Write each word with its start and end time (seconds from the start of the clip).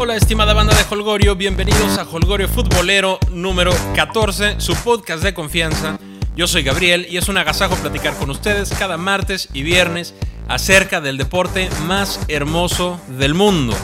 Hola 0.00 0.14
estimada 0.14 0.54
banda 0.54 0.76
de 0.76 0.84
Holgorio, 0.88 1.34
bienvenidos 1.34 1.98
a 1.98 2.04
Holgorio 2.08 2.48
Futbolero 2.48 3.18
número 3.32 3.72
14, 3.96 4.60
su 4.60 4.76
podcast 4.76 5.24
de 5.24 5.34
confianza. 5.34 5.98
Yo 6.36 6.46
soy 6.46 6.62
Gabriel 6.62 7.08
y 7.10 7.16
es 7.16 7.28
un 7.28 7.36
agasajo 7.36 7.74
platicar 7.74 8.14
con 8.14 8.30
ustedes 8.30 8.72
cada 8.78 8.96
martes 8.96 9.48
y 9.52 9.64
viernes 9.64 10.14
acerca 10.46 11.00
del 11.00 11.18
deporte 11.18 11.68
más 11.88 12.20
hermoso 12.28 13.00
del 13.08 13.34
mundo. 13.34 13.76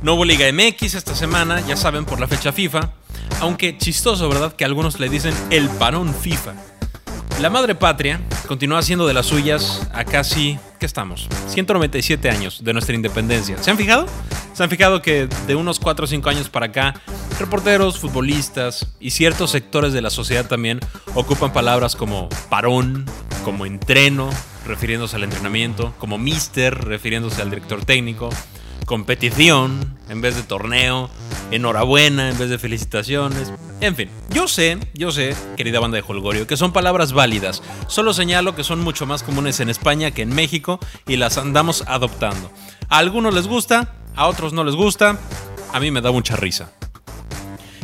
No 0.00 0.24
Liga 0.24 0.46
MX 0.52 0.94
esta 0.94 1.16
semana, 1.16 1.60
ya 1.66 1.76
saben, 1.76 2.04
por 2.04 2.20
la 2.20 2.28
fecha 2.28 2.52
FIFA, 2.52 2.92
aunque 3.40 3.76
chistoso, 3.76 4.28
¿verdad? 4.28 4.52
Que 4.52 4.64
algunos 4.64 5.00
le 5.00 5.08
dicen 5.08 5.34
el 5.50 5.68
parón 5.70 6.14
FIFA. 6.14 6.77
La 7.40 7.50
madre 7.50 7.76
patria 7.76 8.20
continúa 8.48 8.82
siendo 8.82 9.06
de 9.06 9.14
las 9.14 9.26
suyas 9.26 9.88
a 9.92 10.04
casi, 10.04 10.58
¿qué 10.80 10.86
estamos? 10.86 11.28
197 11.46 12.28
años 12.30 12.64
de 12.64 12.72
nuestra 12.72 12.96
independencia. 12.96 13.56
¿Se 13.62 13.70
han 13.70 13.76
fijado? 13.76 14.06
¿Se 14.54 14.64
han 14.64 14.68
fijado 14.68 15.02
que 15.02 15.28
de 15.46 15.54
unos 15.54 15.78
4 15.78 16.04
o 16.04 16.08
5 16.08 16.28
años 16.28 16.48
para 16.48 16.66
acá, 16.66 16.94
reporteros, 17.38 18.00
futbolistas 18.00 18.88
y 18.98 19.12
ciertos 19.12 19.52
sectores 19.52 19.92
de 19.92 20.02
la 20.02 20.10
sociedad 20.10 20.48
también 20.48 20.80
ocupan 21.14 21.52
palabras 21.52 21.94
como 21.94 22.28
parón, 22.50 23.06
como 23.44 23.66
entreno, 23.66 24.30
refiriéndose 24.66 25.14
al 25.14 25.22
entrenamiento, 25.22 25.94
como 25.98 26.18
mister, 26.18 26.76
refiriéndose 26.76 27.40
al 27.40 27.50
director 27.50 27.84
técnico, 27.84 28.30
competición 28.88 29.98
en 30.08 30.22
vez 30.22 30.34
de 30.34 30.42
torneo, 30.42 31.10
enhorabuena 31.50 32.30
en 32.30 32.38
vez 32.38 32.48
de 32.48 32.58
felicitaciones. 32.58 33.52
En 33.82 33.94
fin, 33.94 34.10
yo 34.30 34.48
sé, 34.48 34.78
yo 34.94 35.12
sé, 35.12 35.36
querida 35.56 35.78
banda 35.78 35.98
de 35.98 36.04
Holgorio, 36.08 36.46
que 36.46 36.56
son 36.56 36.72
palabras 36.72 37.12
válidas. 37.12 37.62
Solo 37.86 38.14
señalo 38.14 38.56
que 38.56 38.64
son 38.64 38.80
mucho 38.80 39.04
más 39.04 39.22
comunes 39.22 39.60
en 39.60 39.68
España 39.68 40.10
que 40.10 40.22
en 40.22 40.34
México 40.34 40.80
y 41.06 41.16
las 41.16 41.36
andamos 41.36 41.84
adoptando. 41.86 42.50
A 42.88 42.98
algunos 42.98 43.34
les 43.34 43.46
gusta, 43.46 43.94
a 44.16 44.26
otros 44.26 44.54
no 44.54 44.64
les 44.64 44.74
gusta, 44.74 45.18
a 45.70 45.80
mí 45.80 45.90
me 45.90 46.00
da 46.00 46.10
mucha 46.10 46.34
risa. 46.34 46.72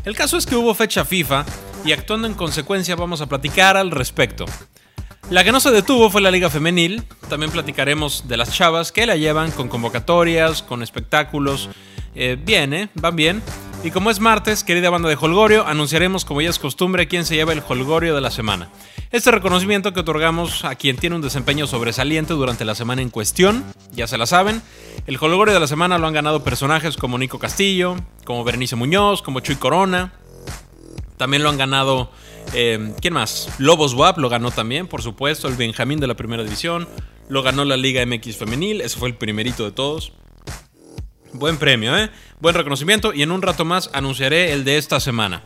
El 0.05 0.17
caso 0.17 0.39
es 0.39 0.47
que 0.47 0.57
hubo 0.57 0.75
fecha 0.75 1.05
FIFA 1.05 1.45
y 1.85 1.93
actuando 1.93 2.27
en 2.27 2.35
consecuencia 2.35 2.97
vamos 2.97 3.21
a 3.21 3.27
platicar 3.27 3.77
al 3.77 3.91
respecto. 3.91 4.47
La 5.31 5.43
que 5.43 5.53
no 5.53 5.61
se 5.61 5.71
detuvo 5.71 6.11
fue 6.11 6.21
la 6.21 6.31
Liga 6.31 6.51
Femenil. 6.51 7.03
También 7.31 7.51
platicaremos 7.51 8.29
de 8.29 8.37
las 8.37 8.53
chavas 8.53 8.93
que 8.93 9.07
la 9.07 9.17
llevan 9.17 9.51
con 9.53 9.69
convocatorias, 9.69 10.63
con 10.63 10.83
espectáculos. 10.83 11.71
Eh, 12.15 12.37
bien, 12.39 12.75
¿eh? 12.75 12.91
Van 12.95 13.17
bien. 13.17 13.43
Y 13.83 13.91
como 13.91 14.11
es 14.11 14.21
martes, 14.21 14.65
querida 14.65 14.91
banda 14.91 15.09
de 15.09 15.17
Holgorio, 15.19 15.67
anunciaremos 15.67 16.25
como 16.25 16.43
ya 16.43 16.51
es 16.51 16.59
costumbre 16.59 17.09
quién 17.09 17.25
se 17.25 17.37
lleva 17.37 17.55
el 17.55 17.63
Holgorio 17.67 18.15
de 18.15 18.21
la 18.21 18.31
semana. 18.31 18.69
Este 19.13 19.31
reconocimiento 19.31 19.93
que 19.95 20.01
otorgamos 20.01 20.65
a 20.65 20.75
quien 20.75 20.97
tiene 20.97 21.17
un 21.17 21.23
desempeño 21.23 21.67
sobresaliente 21.67 22.35
durante 22.35 22.65
la 22.65 22.75
semana 22.75 23.01
en 23.01 23.11
cuestión, 23.11 23.65
ya 23.93 24.07
se 24.07 24.19
la 24.19 24.27
saben. 24.27 24.61
El 25.07 25.17
Holgorio 25.21 25.55
de 25.55 25.61
la 25.61 25.67
semana 25.67 25.99
lo 25.99 26.07
han 26.07 26.15
ganado 26.15 26.45
personajes 26.45 26.97
como 26.97 27.19
Nico 27.19 27.39
Castillo, 27.39 27.97
como 28.25 28.45
Berenice 28.45 28.77
Muñoz, 28.77 29.23
como 29.23 29.41
Chuy 29.41 29.57
Corona. 29.57 30.13
También 31.17 31.43
lo 31.43 31.49
han 31.49 31.59
ganado 31.59 32.11
eh, 32.53 32.93
¿Quién 33.01 33.15
más? 33.15 33.49
Lobos 33.59 33.95
WAP 33.95 34.19
lo 34.19 34.29
ganó 34.29 34.51
también, 34.51 34.87
por 34.87 35.01
supuesto. 35.03 35.49
El 35.49 35.57
Benjamín 35.57 35.99
de 36.01 36.07
la 36.07 36.13
primera 36.15 36.45
división. 36.45 36.87
Lo 37.29 37.43
ganó 37.43 37.65
la 37.65 37.79
Liga 37.79 38.05
MX 38.05 38.37
Femenil. 38.37 38.83
Ese 38.83 38.99
fue 38.99 39.09
el 39.09 39.17
primerito 39.17 39.65
de 39.65 39.73
todos. 39.73 40.13
Buen 41.33 41.57
premio, 41.57 41.97
¿eh? 41.99 42.11
Buen 42.41 42.55
reconocimiento. 42.55 43.15
Y 43.15 43.23
en 43.23 43.33
un 43.33 43.41
rato 43.43 43.65
más 43.65 43.91
anunciaré 43.93 44.53
el 44.53 44.63
de 44.65 44.77
esta 44.77 45.01
semana. 45.01 45.43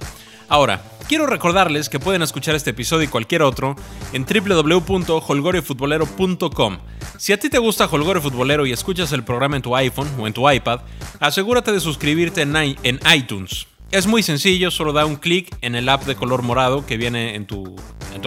Ahora, 0.50 0.82
quiero 1.08 1.26
recordarles 1.26 1.88
que 1.88 1.98
pueden 2.00 2.20
escuchar 2.22 2.54
este 2.54 2.70
episodio 2.70 3.04
y 3.04 3.08
cualquier 3.08 3.42
otro 3.42 3.76
en 4.12 4.24
www.holgoriofutbolero.com. 4.24 6.78
Si 7.18 7.32
a 7.32 7.38
ti 7.38 7.50
te 7.50 7.58
gusta 7.58 7.88
Holgorio 7.90 8.22
Futbolero 8.22 8.64
y 8.66 8.72
escuchas 8.72 9.12
el 9.12 9.24
programa 9.24 9.56
en 9.56 9.62
tu 9.62 9.76
iPhone 9.76 10.08
o 10.18 10.26
en 10.26 10.32
tu 10.32 10.50
iPad, 10.50 10.80
asegúrate 11.20 11.70
de 11.72 11.80
suscribirte 11.80 12.40
en 12.42 12.56
iTunes. 13.14 13.66
Es 13.90 14.06
muy 14.06 14.22
sencillo, 14.22 14.70
solo 14.70 14.92
da 14.92 15.06
un 15.06 15.16
clic 15.16 15.56
en 15.62 15.74
el 15.74 15.88
app 15.88 16.04
de 16.04 16.14
color 16.14 16.42
morado 16.42 16.84
que 16.84 16.98
viene 16.98 17.34
en 17.34 17.46
tu, 17.46 17.74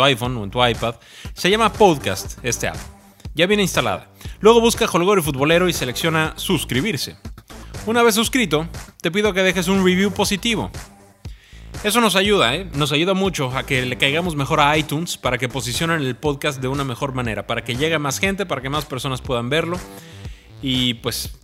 iPhone 0.04 0.36
o 0.38 0.44
en 0.44 0.50
tu 0.50 0.66
iPad. 0.66 0.96
Se 1.34 1.52
llama 1.52 1.72
Podcast, 1.72 2.44
este 2.44 2.68
app. 2.68 2.78
Ya 3.36 3.46
viene 3.46 3.62
instalada. 3.62 4.10
Luego 4.40 4.60
busca 4.60 4.90
Holgorio 4.92 5.24
Futbolero 5.24 5.70
y 5.70 5.74
selecciona 5.74 6.34
suscribirse. 6.36 7.16
Una 7.86 8.02
vez 8.02 8.16
suscrito, 8.16 8.68
te 9.02 9.12
pido 9.12 9.34
que 9.34 9.44
dejes 9.44 9.68
un 9.68 9.86
review 9.86 10.12
positivo. 10.12 10.72
Eso 11.84 12.02
nos 12.02 12.16
ayuda, 12.16 12.56
¿eh? 12.56 12.68
Nos 12.74 12.92
ayuda 12.92 13.14
mucho 13.14 13.56
a 13.56 13.64
que 13.64 13.86
le 13.86 14.00
caigamos 14.00 14.36
mejor 14.36 14.62
a 14.62 14.76
iTunes 14.76 15.18
para 15.18 15.38
que 15.38 15.48
posicionen 15.48 16.02
el 16.02 16.16
podcast 16.16 16.60
de 16.60 16.70
una 16.70 16.84
mejor 16.84 17.14
manera, 17.14 17.46
para 17.46 17.64
que 17.64 17.76
llegue 17.76 18.00
más 18.00 18.18
gente, 18.18 18.48
para 18.48 18.64
que 18.64 18.70
más 18.70 18.86
personas 18.86 19.22
puedan 19.22 19.50
verlo. 19.50 19.78
Y 20.64 20.96
pues 20.96 21.38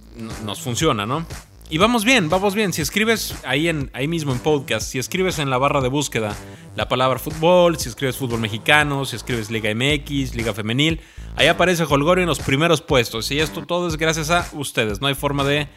nos 0.43 0.59
funciona, 0.59 1.05
¿no? 1.05 1.23
Y 1.69 1.79
vamos 1.79 2.05
bien, 2.05 2.29
vamos 2.29 2.55
bien. 2.55 2.71
Si 2.71 2.81
escribes 2.81 3.35
ahí, 3.43 3.67
en, 3.67 3.89
ahí 3.93 4.07
mismo 4.07 4.31
en 4.31 4.39
podcast, 4.39 4.89
si 4.89 4.99
escribes 4.99 5.37
en 5.37 5.49
la 5.49 5.57
barra 5.57 5.81
de 5.81 5.89
búsqueda 5.89 6.33
la 6.77 6.87
palabra 6.87 7.19
fútbol, 7.19 7.77
si 7.77 7.89
escribes 7.89 8.15
fútbol 8.15 8.39
mexicano, 8.39 9.03
si 9.03 9.17
escribes 9.17 9.51
Liga 9.51 9.73
MX, 9.75 10.33
Liga 10.33 10.53
Femenil, 10.53 11.01
ahí 11.35 11.47
aparece 11.47 11.83
Holgorio 11.83 12.21
en 12.21 12.29
los 12.29 12.39
primeros 12.39 12.81
puestos. 12.81 13.29
Y 13.31 13.39
esto 13.39 13.65
todo 13.65 13.89
es 13.89 13.97
gracias 13.97 14.29
a 14.31 14.47
ustedes. 14.53 15.01
No 15.01 15.07
hay 15.07 15.15
forma 15.15 15.43
de, 15.43 15.67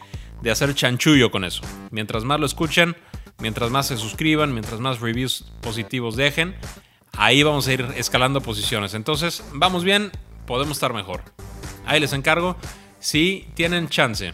de 0.41 0.51
hacer 0.51 0.73
chanchullo 0.73 1.29
con 1.29 1.43
eso. 1.43 1.61
Mientras 1.89 2.23
más 2.23 2.39
lo 2.39 2.45
escuchen, 2.45 2.95
mientras 3.39 3.69
más 3.69 3.87
se 3.87 3.97
suscriban, 3.97 4.53
mientras 4.53 4.79
más 4.79 5.01
reviews 5.01 5.51
positivos 5.59 6.15
dejen, 6.15 6.55
ahí 7.17 7.43
vamos 7.43 7.67
a 7.67 7.73
ir 7.73 7.85
escalando 7.97 8.39
posiciones. 8.39 8.93
Entonces, 8.93 9.43
vamos 9.51 9.83
bien, 9.83 10.09
podemos 10.47 10.77
estar 10.77 10.93
mejor. 10.93 11.21
Ahí 11.85 11.99
les 11.99 12.13
encargo 12.13 12.55
si 12.99 13.47
tienen 13.55 13.89
chance. 13.89 14.33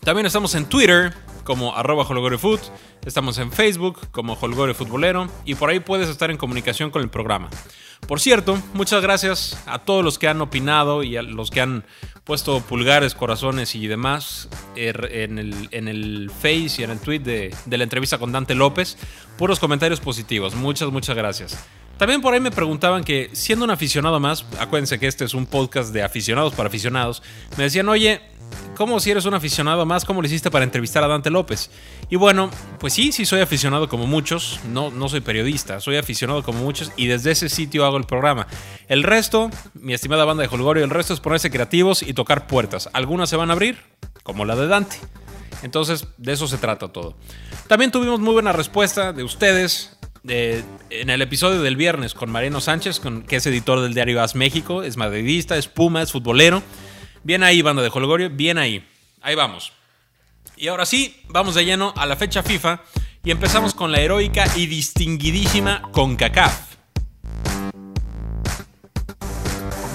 También 0.00 0.26
estamos 0.26 0.54
en 0.54 0.64
Twitter 0.64 1.12
como 1.44 1.76
arroba 1.76 2.04
holgoriofoot, 2.04 2.60
estamos 3.04 3.38
en 3.38 3.52
Facebook 3.52 4.08
como 4.12 4.34
Holgorio 4.34 4.74
Futbolero 4.74 5.28
y 5.44 5.54
por 5.54 5.68
ahí 5.68 5.80
puedes 5.80 6.08
estar 6.08 6.30
en 6.30 6.36
comunicación 6.36 6.90
con 6.90 7.02
el 7.02 7.10
programa. 7.10 7.50
Por 8.06 8.18
cierto, 8.18 8.58
muchas 8.72 9.02
gracias 9.02 9.62
a 9.66 9.80
todos 9.80 10.02
los 10.02 10.18
que 10.18 10.26
han 10.26 10.40
opinado 10.40 11.02
y 11.02 11.16
a 11.16 11.22
los 11.22 11.50
que 11.50 11.60
han 11.60 11.84
puesto 12.24 12.60
pulgares, 12.60 13.14
corazones 13.14 13.74
y 13.74 13.86
demás 13.86 14.48
er, 14.74 15.10
en 15.12 15.38
el, 15.38 15.68
en 15.70 15.86
el 15.86 16.30
Face 16.30 16.76
y 16.78 16.84
en 16.84 16.90
el 16.90 16.98
tweet 16.98 17.20
de, 17.20 17.54
de 17.66 17.78
la 17.78 17.84
entrevista 17.84 18.16
con 18.18 18.32
Dante 18.32 18.54
López. 18.54 18.96
Puros 19.36 19.60
comentarios 19.60 20.00
positivos. 20.00 20.54
Muchas, 20.54 20.90
muchas 20.90 21.14
gracias. 21.14 21.62
También 21.98 22.22
por 22.22 22.32
ahí 22.32 22.40
me 22.40 22.50
preguntaban 22.50 23.04
que, 23.04 23.28
siendo 23.34 23.66
un 23.66 23.70
aficionado 23.70 24.18
más, 24.18 24.46
acuérdense 24.58 24.98
que 24.98 25.06
este 25.06 25.26
es 25.26 25.34
un 25.34 25.44
podcast 25.44 25.92
de 25.92 26.02
aficionados 26.02 26.54
para 26.54 26.68
aficionados, 26.68 27.22
me 27.58 27.64
decían, 27.64 27.86
oye, 27.90 28.22
¿cómo 28.76 29.00
si 29.00 29.10
eres 29.10 29.24
un 29.24 29.34
aficionado 29.34 29.84
más, 29.86 30.04
cómo 30.04 30.22
lo 30.22 30.26
hiciste 30.26 30.50
para 30.50 30.64
entrevistar 30.64 31.02
a 31.04 31.08
Dante 31.08 31.30
López? 31.30 31.70
Y 32.08 32.16
bueno, 32.16 32.50
pues 32.78 32.92
sí, 32.92 33.12
sí 33.12 33.26
soy 33.26 33.40
aficionado 33.40 33.88
como 33.88 34.06
muchos, 34.06 34.60
no, 34.68 34.90
no 34.90 35.08
soy 35.08 35.20
periodista, 35.20 35.80
soy 35.80 35.96
aficionado 35.96 36.42
como 36.42 36.60
muchos 36.60 36.92
y 36.96 37.06
desde 37.06 37.30
ese 37.32 37.48
sitio 37.48 37.84
hago 37.84 37.96
el 37.96 38.04
programa. 38.04 38.46
El 38.88 39.02
resto, 39.02 39.50
mi 39.74 39.94
estimada 39.94 40.24
banda 40.24 40.42
de 40.42 40.48
Holgorio, 40.48 40.84
el 40.84 40.90
resto 40.90 41.14
es 41.14 41.20
ponerse 41.20 41.50
creativos 41.50 42.02
y 42.02 42.14
tocar 42.14 42.46
puertas. 42.46 42.88
Algunas 42.92 43.30
se 43.30 43.36
van 43.36 43.50
a 43.50 43.54
abrir, 43.54 43.78
como 44.22 44.44
la 44.44 44.56
de 44.56 44.66
Dante. 44.66 44.96
Entonces, 45.62 46.06
de 46.16 46.32
eso 46.32 46.48
se 46.48 46.58
trata 46.58 46.88
todo. 46.88 47.16
También 47.68 47.90
tuvimos 47.90 48.20
muy 48.20 48.32
buena 48.32 48.52
respuesta 48.52 49.12
de 49.12 49.24
ustedes 49.24 49.96
en 50.24 51.10
el 51.10 51.22
episodio 51.22 51.62
del 51.62 51.76
viernes 51.76 52.14
con 52.14 52.30
Mariano 52.30 52.60
Sánchez, 52.60 53.00
con, 53.00 53.22
que 53.22 53.36
es 53.36 53.46
editor 53.46 53.80
del 53.80 53.94
diario 53.94 54.22
As 54.22 54.34
México, 54.34 54.82
es 54.82 54.96
madridista, 54.96 55.56
es 55.56 55.66
puma, 55.66 56.02
es 56.02 56.12
futbolero. 56.12 56.62
Bien 57.22 57.42
ahí, 57.42 57.60
banda 57.60 57.82
de 57.82 57.90
Holgorio, 57.92 58.30
bien 58.30 58.56
ahí. 58.56 58.86
Ahí 59.20 59.34
vamos. 59.34 59.72
Y 60.56 60.68
ahora 60.68 60.86
sí, 60.86 61.22
vamos 61.28 61.54
de 61.54 61.64
lleno 61.64 61.92
a 61.96 62.06
la 62.06 62.16
fecha 62.16 62.42
FIFA 62.42 62.80
y 63.22 63.30
empezamos 63.30 63.74
con 63.74 63.92
la 63.92 64.00
heroica 64.00 64.46
y 64.56 64.66
distinguidísima 64.66 65.82
CONCACAF. 65.92 66.76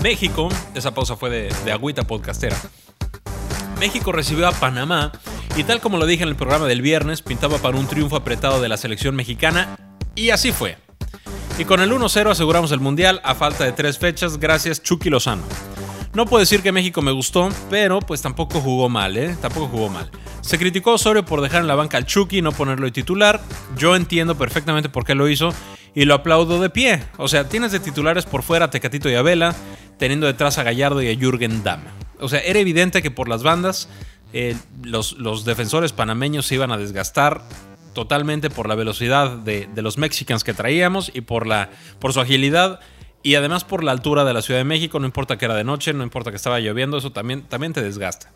México, 0.04 0.50
esa 0.76 0.94
pausa 0.94 1.16
fue 1.16 1.32
de, 1.32 1.56
de 1.66 1.72
agüita 1.72 2.04
podcastera. 2.04 2.58
México 3.80 4.12
recibió 4.12 4.48
a 4.48 4.52
Panamá 4.52 5.12
y 5.58 5.64
tal 5.64 5.82
como 5.82 5.98
lo 5.98 6.06
dije 6.06 6.24
en 6.24 6.30
el 6.30 6.36
programa 6.36 6.68
del 6.68 6.84
viernes, 6.84 7.24
pintaba 7.24 7.58
para 7.58 7.78
un 7.78 7.88
triunfo 7.88 8.16
apretado 8.16 8.62
de 8.62 8.70
la 8.70 8.78
selección 8.78 9.16
mexicana 9.16 9.78
y 10.14 10.30
así 10.30 10.52
fue. 10.52 10.78
Y 11.58 11.66
con 11.66 11.82
el 11.82 11.92
1-0 11.92 12.30
aseguramos 12.30 12.72
el 12.72 12.80
Mundial 12.82 13.20
a 13.24 13.34
falta 13.34 13.64
de 13.64 13.72
tres 13.72 13.98
fechas 13.98 14.38
gracias 14.38 14.84
Chucky 14.84 15.10
Lozano. 15.10 15.44
No 16.16 16.26
puedo 16.26 16.40
decir 16.40 16.62
que 16.64 16.72
México 16.72 17.02
me 17.02 17.12
gustó, 17.12 17.50
pero 17.70 18.00
pues 18.00 18.22
tampoco 18.22 18.62
jugó 18.62 18.88
mal, 18.88 19.18
¿eh? 19.18 19.36
Tampoco 19.42 19.68
jugó 19.68 19.90
mal. 19.90 20.10
Se 20.40 20.58
criticó 20.58 20.92
a 20.92 20.94
Osorio 20.94 21.26
por 21.26 21.42
dejar 21.42 21.60
en 21.60 21.68
la 21.68 21.76
banca 21.76 21.98
al 21.98 22.06
Chucky 22.06 22.38
y 22.38 22.42
no 22.42 22.54
ponerlo 22.54 22.86
de 22.86 22.94
titular. 22.94 23.42
Yo 23.78 23.98
entiendo 23.98 24.38
perfectamente 24.38 24.88
por 24.88 25.04
qué 25.04 25.14
lo 25.14 25.28
hizo 25.28 25.54
y 25.94 26.06
lo 26.06 26.14
aplaudo 26.14 26.62
de 26.62 26.70
pie. 26.70 27.04
O 27.18 27.28
sea, 27.28 27.50
tienes 27.50 27.74
de 27.74 27.82
titulares 27.82 28.26
por 28.26 28.44
fuera 28.44 28.66
a 28.66 28.70
Tecatito 28.70 29.10
y 29.10 29.16
a 29.16 29.22
Vela, 29.22 29.54
teniendo 29.98 30.26
detrás 30.26 30.58
a 30.58 30.64
Gallardo 30.64 31.02
y 31.02 31.10
a 31.10 31.16
Jürgen 31.18 31.64
Damm. 31.64 31.84
O 32.22 32.30
sea, 32.30 32.40
era 32.40 32.60
evidente 32.60 33.02
que 33.02 33.12
por 33.12 33.28
las 33.28 33.44
bandas 33.44 33.90
eh, 34.32 34.56
los, 34.84 35.18
los 35.18 35.44
defensores 35.44 35.92
panameños 35.92 36.46
se 36.46 36.56
iban 36.56 36.72
a 36.72 36.78
desgastar 36.78 37.42
totalmente 37.96 38.52
por 38.52 38.70
la 38.70 38.76
velocidad 38.76 39.32
de, 39.32 39.68
los 39.76 39.98
Mexicans 39.98 40.44
que 40.44 40.54
traíamos 40.54 41.10
y 41.14 41.22
por, 41.22 41.48
la, 41.48 41.72
por 42.00 42.14
su 42.14 42.22
agilidad 42.22 42.80
y 43.26 43.34
además 43.34 43.64
por 43.64 43.84
la 43.84 43.92
altura 43.92 44.24
de 44.24 44.34
la 44.34 44.44
Ciudad 44.44 44.60
de 44.60 44.66
México, 44.66 45.00
no 45.00 45.08
importa 45.08 45.36
que 45.36 45.46
era 45.46 45.56
de 45.56 45.64
noche, 45.64 45.92
no 45.94 46.04
importa 46.04 46.30
que 46.30 46.38
estaba 46.38 46.60
lloviendo, 46.60 47.00
eso 47.00 47.12
también, 47.12 47.42
también 47.42 47.74
te 47.74 47.82
desgasta. 47.82 48.32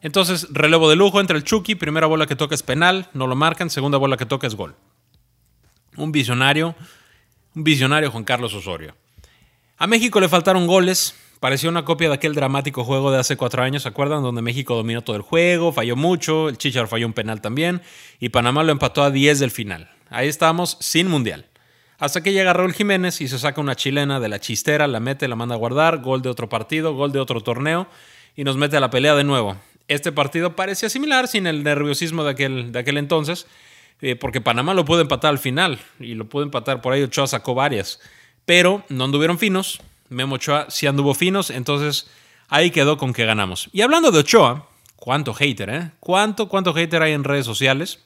Entonces, 0.00 0.46
relevo 0.52 0.88
de 0.88 0.94
lujo 0.94 1.18
entre 1.18 1.36
el 1.36 1.42
Chucky, 1.42 1.74
primera 1.74 2.06
bola 2.06 2.24
que 2.26 2.36
toca 2.36 2.54
es 2.54 2.62
penal, 2.62 3.08
no 3.14 3.26
lo 3.26 3.34
marcan, 3.34 3.68
segunda 3.68 3.98
bola 3.98 4.16
que 4.16 4.26
toca 4.26 4.46
es 4.46 4.54
gol. 4.54 4.76
Un 5.96 6.12
visionario, 6.12 6.76
un 7.56 7.64
visionario 7.64 8.12
Juan 8.12 8.22
Carlos 8.22 8.54
Osorio. 8.54 8.94
A 9.76 9.88
México 9.88 10.20
le 10.20 10.28
faltaron 10.28 10.68
goles, 10.68 11.16
pareció 11.40 11.68
una 11.68 11.84
copia 11.84 12.06
de 12.06 12.14
aquel 12.14 12.36
dramático 12.36 12.84
juego 12.84 13.10
de 13.10 13.18
hace 13.18 13.36
cuatro 13.36 13.64
años, 13.64 13.82
¿se 13.82 13.88
acuerdan? 13.88 14.22
Donde 14.22 14.40
México 14.40 14.76
dominó 14.76 15.02
todo 15.02 15.16
el 15.16 15.22
juego, 15.22 15.72
falló 15.72 15.96
mucho, 15.96 16.48
el 16.48 16.58
Chichar 16.58 16.86
falló 16.86 17.08
un 17.08 17.12
penal 17.12 17.40
también, 17.40 17.82
y 18.20 18.28
Panamá 18.28 18.62
lo 18.62 18.70
empató 18.70 19.02
a 19.02 19.10
10 19.10 19.40
del 19.40 19.50
final. 19.50 19.90
Ahí 20.10 20.28
estamos, 20.28 20.76
sin 20.78 21.08
mundial. 21.08 21.46
Hasta 21.98 22.22
que 22.22 22.32
llega 22.32 22.52
Raúl 22.52 22.74
Jiménez 22.74 23.20
y 23.20 23.26
se 23.26 23.40
saca 23.40 23.60
una 23.60 23.74
chilena 23.74 24.20
de 24.20 24.28
la 24.28 24.38
chistera, 24.38 24.86
la 24.86 25.00
mete, 25.00 25.26
la 25.26 25.34
manda 25.34 25.56
a 25.56 25.58
guardar, 25.58 25.98
gol 25.98 26.22
de 26.22 26.28
otro 26.28 26.48
partido, 26.48 26.94
gol 26.94 27.10
de 27.10 27.18
otro 27.18 27.40
torneo, 27.40 27.88
y 28.36 28.44
nos 28.44 28.56
mete 28.56 28.76
a 28.76 28.80
la 28.80 28.88
pelea 28.88 29.16
de 29.16 29.24
nuevo. 29.24 29.56
Este 29.88 30.12
partido 30.12 30.54
parecía 30.54 30.88
similar 30.90 31.26
sin 31.26 31.48
el 31.48 31.64
nerviosismo 31.64 32.22
de 32.22 32.30
aquel, 32.30 32.70
de 32.70 32.78
aquel 32.78 32.98
entonces, 32.98 33.48
eh, 34.00 34.14
porque 34.14 34.40
Panamá 34.40 34.74
lo 34.74 34.84
pudo 34.84 35.00
empatar 35.00 35.30
al 35.30 35.38
final 35.38 35.80
y 35.98 36.14
lo 36.14 36.28
pudo 36.28 36.44
empatar 36.44 36.80
por 36.80 36.92
ahí. 36.92 37.02
Ochoa 37.02 37.26
sacó 37.26 37.54
varias, 37.54 37.98
pero 38.44 38.84
no 38.88 39.04
anduvieron 39.04 39.38
finos. 39.38 39.80
Memo 40.08 40.36
Ochoa 40.36 40.66
sí 40.68 40.86
anduvo 40.86 41.14
finos, 41.14 41.50
entonces 41.50 42.08
ahí 42.48 42.70
quedó 42.70 42.96
con 42.96 43.12
que 43.12 43.26
ganamos. 43.26 43.70
Y 43.72 43.80
hablando 43.80 44.12
de 44.12 44.20
Ochoa, 44.20 44.68
cuánto 44.94 45.34
hater, 45.34 45.70
¿eh? 45.70 45.90
¿Cuánto, 45.98 46.48
cuánto 46.48 46.72
hater 46.74 47.02
hay 47.02 47.12
en 47.12 47.24
redes 47.24 47.44
sociales? 47.44 48.04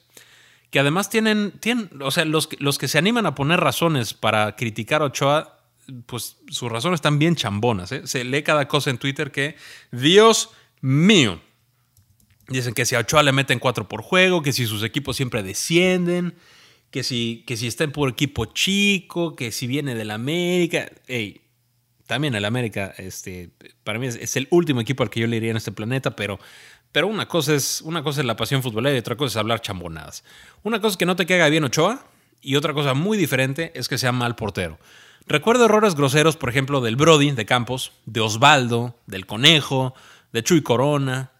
Que 0.73 0.79
además 0.79 1.09
tienen, 1.09 1.51
tienen 1.59 1.89
o 2.01 2.11
sea, 2.11 2.25
los, 2.25 2.49
los 2.59 2.77
que 2.77 2.89
se 2.89 2.97
animan 2.97 3.25
a 3.25 3.35
poner 3.35 3.61
razones 3.61 4.13
para 4.13 4.55
criticar 4.57 5.01
a 5.03 5.05
Ochoa, 5.05 5.59
pues 6.07 6.37
sus 6.49 6.69
razones 6.69 6.97
están 6.97 7.19
bien 7.19 7.35
chambonas. 7.35 7.91
¿eh? 7.91 8.01
Se 8.05 8.25
lee 8.25 8.43
cada 8.43 8.67
cosa 8.67 8.89
en 8.89 8.97
Twitter 8.97 9.31
que, 9.31 9.55
Dios 9.91 10.49
mío, 10.81 11.39
Dicen 12.47 12.73
que 12.73 12.85
si 12.85 12.95
a 12.95 12.99
Ochoa 12.99 13.23
le 13.23 13.31
meten 13.31 13.59
cuatro 13.59 13.87
por 13.87 14.01
juego, 14.01 14.41
que 14.41 14.51
si 14.51 14.65
sus 14.65 14.83
equipos 14.83 15.15
siempre 15.15 15.43
descienden, 15.43 16.35
que 16.91 17.03
si, 17.03 17.43
que 17.47 17.55
si 17.55 17.67
está 17.67 17.85
en 17.85 17.91
puro 17.91 18.11
equipo 18.11 18.45
chico, 18.45 19.35
que 19.35 19.51
si 19.51 19.65
viene 19.65 19.95
del 19.95 20.11
América. 20.11 20.91
Ey, 21.07 21.41
también 22.05 22.35
el 22.35 22.43
América, 22.43 22.93
este, 22.97 23.49
para 23.83 23.97
mí 23.97 24.07
es, 24.07 24.35
el 24.35 24.47
último 24.51 24.81
equipo 24.81 25.03
al 25.03 25.09
que 25.09 25.21
yo 25.21 25.27
le 25.27 25.37
iría 25.37 25.51
en 25.51 25.57
este 25.57 25.71
planeta, 25.71 26.15
pero, 26.15 26.37
pero 26.93 27.07
una, 27.07 27.27
cosa 27.27 27.53
es, 27.53 27.81
una 27.81 28.03
cosa 28.03 28.21
es 28.21 28.25
la 28.27 28.37
pasión 28.37 28.63
futbolera 28.63 28.95
y 28.95 28.99
otra 28.99 29.17
cosa 29.17 29.27
es 29.33 29.37
hablar 29.37 29.61
chambonadas. 29.61 30.23
Una 30.61 30.79
cosa 30.79 30.91
es 30.91 30.97
que 30.97 31.05
no 31.05 31.17
te 31.17 31.25
caiga 31.25 31.49
bien 31.49 31.65
Ochoa 31.65 32.05
y 32.41 32.55
otra 32.55 32.73
cosa 32.73 32.93
muy 32.93 33.17
diferente 33.17 33.73
es 33.75 33.89
que 33.89 33.97
sea 33.97 34.13
mal 34.13 34.35
portero. 34.35 34.79
Recuerdo 35.25 35.65
errores 35.65 35.95
groseros, 35.95 36.37
por 36.37 36.49
ejemplo, 36.49 36.81
del 36.81 36.95
Brody 36.95 37.31
de 37.31 37.45
Campos, 37.45 37.93
de 38.05 38.21
Osvaldo, 38.21 38.95
del 39.07 39.25
Conejo, 39.25 39.95
de 40.31 40.43
Chuy 40.43 40.61
Corona, 40.61 41.31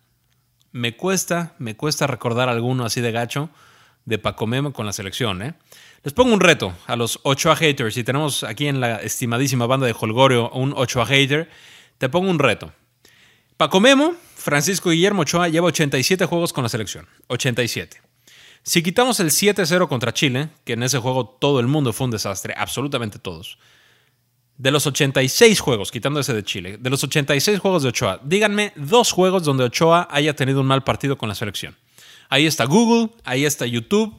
me 0.71 0.97
cuesta, 0.97 1.53
me 1.59 1.75
cuesta 1.75 2.07
recordar 2.07 2.49
alguno 2.49 2.83
así 2.83 2.99
de 2.99 3.11
gacho 3.11 3.49
de 4.05 4.17
Paco 4.17 4.47
Memo 4.47 4.73
con 4.73 4.87
la 4.87 4.93
selección. 4.93 5.43
¿eh? 5.43 5.53
Les 6.03 6.13
pongo 6.13 6.33
un 6.33 6.39
reto 6.39 6.73
a 6.87 6.95
los 6.95 7.19
Ochoa 7.23 7.55
haters. 7.55 7.93
Si 7.93 8.03
tenemos 8.03 8.43
aquí 8.43 8.67
en 8.67 8.81
la 8.81 8.95
estimadísima 8.97 9.67
banda 9.67 9.85
de 9.85 9.95
Holgorio 9.97 10.49
un 10.49 10.73
Ochoa 10.75 11.05
hater, 11.05 11.49
te 11.99 12.09
pongo 12.09 12.29
un 12.29 12.39
reto. 12.39 12.73
Paco 13.57 13.79
Memo, 13.79 14.15
Francisco 14.35 14.89
Guillermo 14.89 15.21
Ochoa 15.21 15.47
lleva 15.47 15.67
87 15.67 16.25
juegos 16.25 16.53
con 16.53 16.63
la 16.63 16.69
selección. 16.69 17.07
87. 17.27 18.01
Si 18.63 18.81
quitamos 18.81 19.19
el 19.19 19.29
7-0 19.29 19.87
contra 19.87 20.13
Chile, 20.13 20.49
que 20.63 20.73
en 20.73 20.83
ese 20.83 20.97
juego 20.97 21.27
todo 21.27 21.59
el 21.59 21.67
mundo 21.67 21.93
fue 21.93 22.05
un 22.05 22.11
desastre, 22.11 22.53
absolutamente 22.57 23.19
todos. 23.19 23.57
De 24.57 24.71
los 24.71 24.87
86 24.87 25.59
juegos, 25.59 25.91
quitando 25.91 26.19
ese 26.19 26.33
de 26.33 26.43
Chile, 26.43 26.77
de 26.79 26.89
los 26.89 27.03
86 27.03 27.59
juegos 27.59 27.83
de 27.83 27.89
Ochoa, 27.89 28.21
díganme 28.23 28.71
dos 28.75 29.11
juegos 29.11 29.43
donde 29.43 29.65
Ochoa 29.65 30.07
haya 30.09 30.35
tenido 30.35 30.61
un 30.61 30.67
mal 30.67 30.83
partido 30.83 31.17
con 31.17 31.29
la 31.29 31.35
selección. 31.35 31.75
Ahí 32.29 32.45
está 32.45 32.65
Google, 32.65 33.11
ahí 33.25 33.45
está 33.45 33.65
YouTube. 33.65 34.15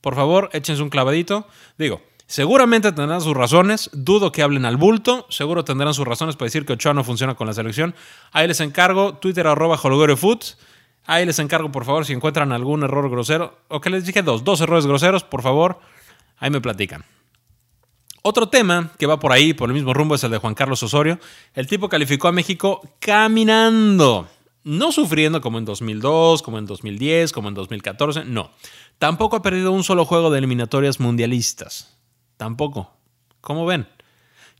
Por 0.00 0.14
favor, 0.14 0.48
échense 0.52 0.82
un 0.82 0.90
clavadito. 0.90 1.46
Digo, 1.76 2.02
seguramente 2.30 2.92
tendrán 2.92 3.20
sus 3.20 3.36
razones. 3.36 3.90
Dudo 3.92 4.30
que 4.30 4.42
hablen 4.42 4.64
al 4.64 4.76
bulto. 4.76 5.26
Seguro 5.30 5.64
tendrán 5.64 5.92
sus 5.92 6.06
razones 6.06 6.36
para 6.36 6.46
decir 6.46 6.64
que 6.64 6.74
Ochoa 6.74 6.94
no 6.94 7.02
funciona 7.02 7.34
con 7.34 7.48
la 7.48 7.52
selección. 7.52 7.94
Ahí 8.30 8.46
les 8.46 8.60
encargo, 8.60 9.14
Twitter 9.14 9.46
arroba 9.48 9.76
Foot. 9.76 10.44
Ahí 11.06 11.26
les 11.26 11.40
encargo, 11.40 11.72
por 11.72 11.84
favor, 11.84 12.06
si 12.06 12.12
encuentran 12.12 12.52
algún 12.52 12.84
error 12.84 13.10
grosero. 13.10 13.58
O 13.68 13.80
que 13.80 13.90
les 13.90 14.06
dije 14.06 14.22
dos, 14.22 14.44
dos 14.44 14.60
errores 14.60 14.86
groseros, 14.86 15.24
por 15.24 15.42
favor, 15.42 15.80
ahí 16.38 16.50
me 16.50 16.60
platican. 16.60 17.04
Otro 18.22 18.48
tema 18.48 18.92
que 18.96 19.06
va 19.06 19.18
por 19.18 19.32
ahí, 19.32 19.52
por 19.52 19.68
el 19.68 19.74
mismo 19.74 19.92
rumbo, 19.92 20.14
es 20.14 20.22
el 20.22 20.30
de 20.30 20.38
Juan 20.38 20.54
Carlos 20.54 20.82
Osorio. 20.84 21.18
El 21.54 21.66
tipo 21.66 21.88
calificó 21.88 22.28
a 22.28 22.32
México 22.32 22.80
caminando. 23.00 24.28
No 24.62 24.92
sufriendo 24.92 25.40
como 25.40 25.58
en 25.58 25.64
2002, 25.64 26.42
como 26.42 26.58
en 26.58 26.66
2010, 26.66 27.32
como 27.32 27.48
en 27.48 27.54
2014, 27.54 28.26
no. 28.26 28.52
Tampoco 28.98 29.36
ha 29.36 29.42
perdido 29.42 29.72
un 29.72 29.82
solo 29.82 30.04
juego 30.04 30.30
de 30.30 30.38
eliminatorias 30.38 31.00
mundialistas. 31.00 31.99
Tampoco. 32.40 32.90
¿Cómo 33.42 33.66
ven? 33.66 33.86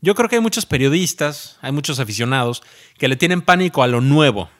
Yo 0.01 0.13
creo 0.13 0.29
que 0.29 0.35
hay 0.35 0.41
muchos 0.41 0.67
periodistas, 0.67 1.57
hay 1.61 1.71
muchos 1.71 1.99
aficionados 1.99 2.61
que 2.99 3.07
le 3.07 3.15
tienen 3.15 3.41
pánico 3.41 3.81
a 3.81 3.87
lo 3.87 4.01
nuevo. 4.01 4.51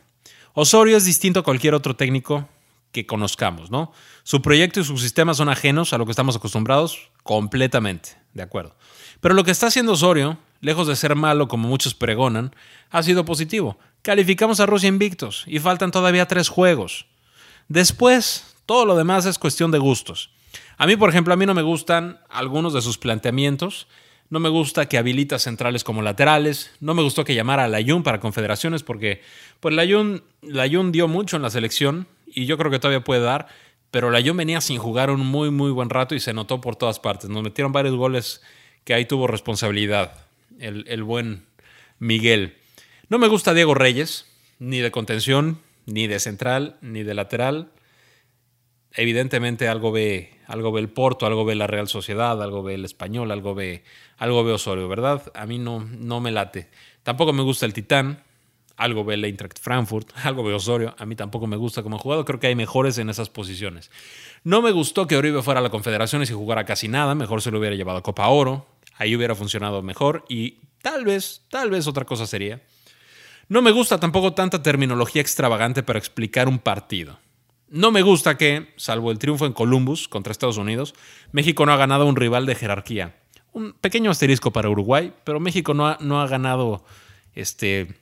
Osorio 0.56 0.97
es 0.97 1.06
distinto 1.06 1.41
a 1.41 1.44
cualquier 1.44 1.75
otro 1.75 1.95
técnico 1.95 2.50
que 2.91 3.06
conozcamos, 3.06 3.69
¿no? 3.69 3.91
Su 4.23 4.41
proyecto 4.41 4.79
y 4.79 4.83
su 4.83 4.97
sistema 4.97 5.35
son 5.35 5.50
ajenos 5.50 5.94
a 5.94 6.00
lo 6.00 6.06
que 6.06 6.13
estamos 6.13 6.35
acostumbrados 6.35 7.12
completamente, 7.21 8.18
de 8.33 8.41
acuerdo. 8.41 8.75
Pero 9.19 9.35
lo 9.35 9.44
que 9.44 9.51
está 9.51 9.67
haciendo 9.67 9.91
Osorio, 9.91 10.39
lejos 10.59 10.88
de 10.88 10.95
ser 10.95 11.15
malo 11.15 11.47
como 11.47 11.67
muchos 11.67 11.94
pregonan, 11.94 12.56
ha 12.89 13.03
sido 13.03 13.24
positivo. 13.24 13.77
Calificamos 14.01 14.59
a 14.59 14.65
Rusia 14.65 14.89
invictos 14.89 15.44
y 15.45 15.59
faltan 15.59 15.91
todavía 15.91 16.27
tres 16.27 16.50
juegos. 16.50 17.06
Después, 17.67 18.56
todo 18.65 18.88
lo 18.88 18.95
demás 18.95 19.27
es 19.27 19.38
cuestión 19.38 19.69
de 19.69 19.77
gustos. 19.77 20.31
A 20.81 20.87
mí, 20.87 20.95
por 20.95 21.11
ejemplo, 21.11 21.31
a 21.31 21.37
mí 21.37 21.45
no 21.45 21.53
me 21.53 21.61
gustan 21.61 22.19
algunos 22.27 22.73
de 22.73 22.81
sus 22.81 22.97
planteamientos. 22.97 23.85
No 24.31 24.39
me 24.39 24.49
gusta 24.49 24.89
que 24.89 24.97
habilita 24.97 25.37
centrales 25.37 25.83
como 25.83 26.01
laterales. 26.01 26.71
No 26.79 26.95
me 26.95 27.03
gustó 27.03 27.23
que 27.23 27.35
llamara 27.35 27.65
a 27.65 27.67
Layun 27.67 28.01
para 28.01 28.19
confederaciones 28.19 28.81
porque 28.81 29.21
pues 29.59 29.75
Layun, 29.75 30.23
Layun 30.41 30.91
dio 30.91 31.07
mucho 31.07 31.35
en 31.35 31.43
la 31.43 31.51
selección 31.51 32.07
y 32.25 32.47
yo 32.47 32.57
creo 32.57 32.71
que 32.71 32.79
todavía 32.79 33.03
puede 33.03 33.21
dar. 33.21 33.45
Pero 33.91 34.09
Layun 34.09 34.35
venía 34.35 34.59
sin 34.59 34.79
jugar 34.79 35.11
un 35.11 35.19
muy, 35.19 35.51
muy 35.51 35.69
buen 35.69 35.91
rato 35.91 36.15
y 36.15 36.19
se 36.19 36.33
notó 36.33 36.61
por 36.61 36.75
todas 36.75 36.97
partes. 36.97 37.29
Nos 37.29 37.43
metieron 37.43 37.71
varios 37.71 37.95
goles 37.95 38.41
que 38.83 38.95
ahí 38.95 39.05
tuvo 39.05 39.27
responsabilidad 39.27 40.25
el, 40.57 41.03
buen 41.03 41.45
Miguel. 41.99 42.55
No 43.07 43.19
me 43.19 43.27
gusta 43.27 43.53
Diego 43.53 43.75
Reyes, 43.75 44.25
ni 44.57 44.79
de 44.79 44.89
contención, 44.89 45.61
ni 45.85 46.07
de 46.07 46.19
central, 46.19 46.77
ni 46.81 47.03
de 47.03 47.13
lateral. 47.13 47.71
Evidentemente 48.93 49.67
algo 49.67 49.91
ve, 49.91 50.40
algo 50.51 50.72
ve 50.72 50.81
el 50.81 50.89
Porto, 50.89 51.25
algo 51.25 51.46
ve 51.46 51.55
la 51.55 51.67
Real 51.67 51.88
Sociedad, 51.88 52.41
algo 52.41 52.62
ve 52.62 52.75
el 52.75 52.86
Español, 52.86 53.31
algo 53.31 53.55
ve, 53.55 53.84
algo 54.17 54.43
ve 54.43 54.51
Osorio, 54.51 54.88
¿verdad? 54.88 55.31
A 55.34 55.46
mí 55.46 55.58
no, 55.58 55.79
no 55.79 56.20
me 56.20 56.31
late. 56.31 56.70
Tampoco 57.03 57.31
me 57.31 57.41
gusta 57.41 57.65
el 57.65 57.74
Titán, 57.74 58.22
algo 58.75 59.05
ve 59.05 59.13
el 59.13 59.24
Eintracht 59.24 59.60
Frankfurt, 59.60 60.10
algo 60.24 60.43
ve 60.43 60.53
Osorio. 60.53 60.93
A 60.98 61.05
mí 61.05 61.15
tampoco 61.15 61.48
me 61.48 61.55
gusta 61.55 61.84
como 61.84 61.98
jugado, 61.98 62.25
creo 62.25 62.39
que 62.39 62.48
hay 62.48 62.55
mejores 62.55 62.98
en 62.98 63.10
esas 63.10 63.29
posiciones. 63.29 63.91
No 64.43 64.62
me 64.62 64.72
gustó 64.72 65.08
que 65.08 65.15
Oribe 65.15 65.41
fuera 65.41 65.62
a 65.62 65.63
la 65.63 65.70
Confederación 65.70 66.22
y 66.24 66.27
jugara 66.27 66.65
casi 66.65 66.88
nada, 66.88 67.15
mejor 67.15 67.41
se 67.41 67.51
lo 67.51 67.60
hubiera 67.60 67.75
llevado 67.75 68.00
a 68.00 68.03
Copa 68.03 68.27
Oro, 68.27 68.67
ahí 68.98 69.15
hubiera 69.15 69.36
funcionado 69.36 69.81
mejor 69.81 70.25
y 70.27 70.60
tal 70.81 71.05
vez, 71.05 71.46
tal 71.50 71.70
vez 71.70 71.88
otra 71.88 72.05
cosa 72.05 72.27
sería. 72.27 72.62
No 73.48 73.62
me 73.62 73.72
gusta 73.72 74.00
tampoco 74.00 74.34
tanta 74.34 74.62
terminología 74.62 75.22
extravagante 75.22 75.84
para 75.84 76.00
explicar 76.00 76.48
un 76.48 76.60
partido. 76.60 77.20
No 77.71 77.89
me 77.89 78.01
gusta 78.01 78.37
que, 78.37 78.73
salvo 78.75 79.11
el 79.11 79.17
triunfo 79.17 79.45
en 79.45 79.53
Columbus 79.53 80.09
contra 80.09 80.31
Estados 80.31 80.57
Unidos, 80.57 80.93
México 81.31 81.65
no 81.65 81.71
ha 81.71 81.77
ganado 81.77 82.05
un 82.05 82.17
rival 82.17 82.45
de 82.45 82.55
jerarquía. 82.55 83.15
Un 83.53 83.71
pequeño 83.71 84.11
asterisco 84.11 84.51
para 84.51 84.69
Uruguay, 84.69 85.13
pero 85.23 85.39
México 85.39 85.73
no 85.73 85.87
ha, 85.87 85.97
no 86.01 86.21
ha 86.21 86.27
ganado, 86.27 86.83
este, 87.33 87.95